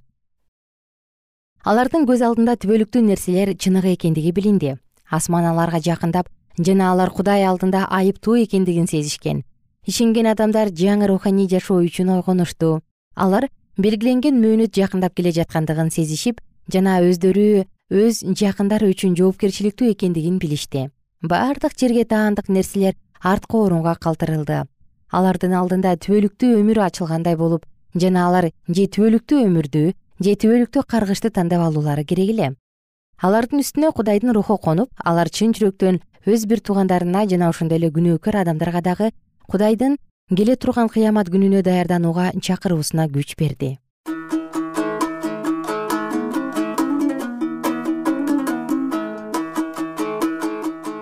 Алардын 1.65 2.05
көз 2.05 2.21
алдында 2.29 2.59
түбөлүктүү 2.61 3.03
нерселер 3.09 3.55
чыныгы 3.57 3.95
экендиги 3.97 4.35
билинди. 4.37 4.77
Асман 5.09 5.49
аларга 5.49 5.81
жакындап 5.81 6.29
жана 6.59 6.93
алар 6.93 7.11
кудай 7.17 7.47
алдында 7.49 7.87
айыптуу 7.89 8.37
экендигин 8.45 8.93
сезишкен. 8.93 9.47
Ишенген 9.87 10.29
адамдар 10.29 10.69
жаңы 10.69 11.09
руханий 11.09 11.49
жашоо 11.49 11.81
үчүн 11.81 12.13
ойгонушту. 12.19 12.83
Алар 13.17 13.49
белгиленген 13.79 14.41
мөөнөт 14.43 14.75
жакындап 14.75 15.15
келе 15.15 15.31
жаткандыгын 15.37 15.93
сезишип 15.95 16.41
жана 16.73 16.99
өздөрү 17.07 17.65
өз 17.95 18.25
жакындары 18.41 18.91
үчүн 18.91 19.15
жоопкерчиликтүү 19.17 19.93
экендигин 19.95 20.41
билишти. 20.43 20.89
Баардык 21.23 21.79
жерге 21.79 22.05
таандык 22.05 22.51
нерселер 22.51 22.97
арткы 23.23 23.57
орунга 23.57 23.95
калтырылды. 23.95 24.65
Алардын 25.15 25.55
алдында 25.55 25.95
түбөлүктүү 26.03 26.59
өмүр 26.59 26.83
ачылгандай 26.89 27.39
болуп 27.39 27.65
жана 27.95 28.27
алар 28.27 28.51
же 28.69 28.89
түбөлүктүү 28.97 29.45
өмүрдү 29.47 29.85
же 30.27 30.35
түбөлүктүү 30.43 30.83
каргышты 30.83 31.31
тандап 31.31 31.63
алуулары 31.71 32.05
керек 32.05 32.35
эле. 32.35 32.51
Алардын 33.23 33.63
үстүнө 33.63 33.95
кудайдын 33.95 34.35
руху 34.35 34.59
конуп 34.59 34.91
алар 35.05 35.31
чын 35.31 35.55
жүрөктөн 35.55 36.03
өз 36.27 36.45
бир 36.51 36.61
туугандарына 36.61 37.25
жана 37.31 37.49
ошондой 37.55 37.79
эле 37.79 37.95
күнөөкөр 37.95 38.43
адамдарга 38.43 38.83
дагы 38.83 39.11
кудайдын 39.47 39.97
келе 40.37 40.57
турган 40.61 40.91
кыямат 40.93 41.31
күнүнө 41.33 41.63
даярданууга 41.65 42.33
чакыруусуна 42.37 43.09
күч 43.09 43.33
берди. 43.41 43.79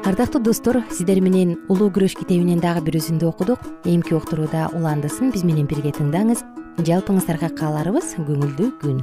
Ардактуу 0.06 0.40
достор 0.40 0.84
сиздер 0.94 1.18
менен 1.20 1.56
улуу 1.68 1.90
күрөш 1.90 2.14
китебинен 2.14 2.62
дагы 2.62 2.86
бир 2.86 3.00
үзүндү 3.02 3.26
окудук. 3.26 3.58
Эмки 3.84 4.14
уктурууда 4.14 4.70
уландысын 4.78 5.34
биз 5.34 5.42
менен 5.42 5.66
бирге 5.66 5.90
тыңдаңыз. 5.98 6.46
Жалпыңыздарга 6.86 7.50
кааларыбыз 7.58 8.14
көңүлдүү 8.20 8.74
күн 8.78 9.02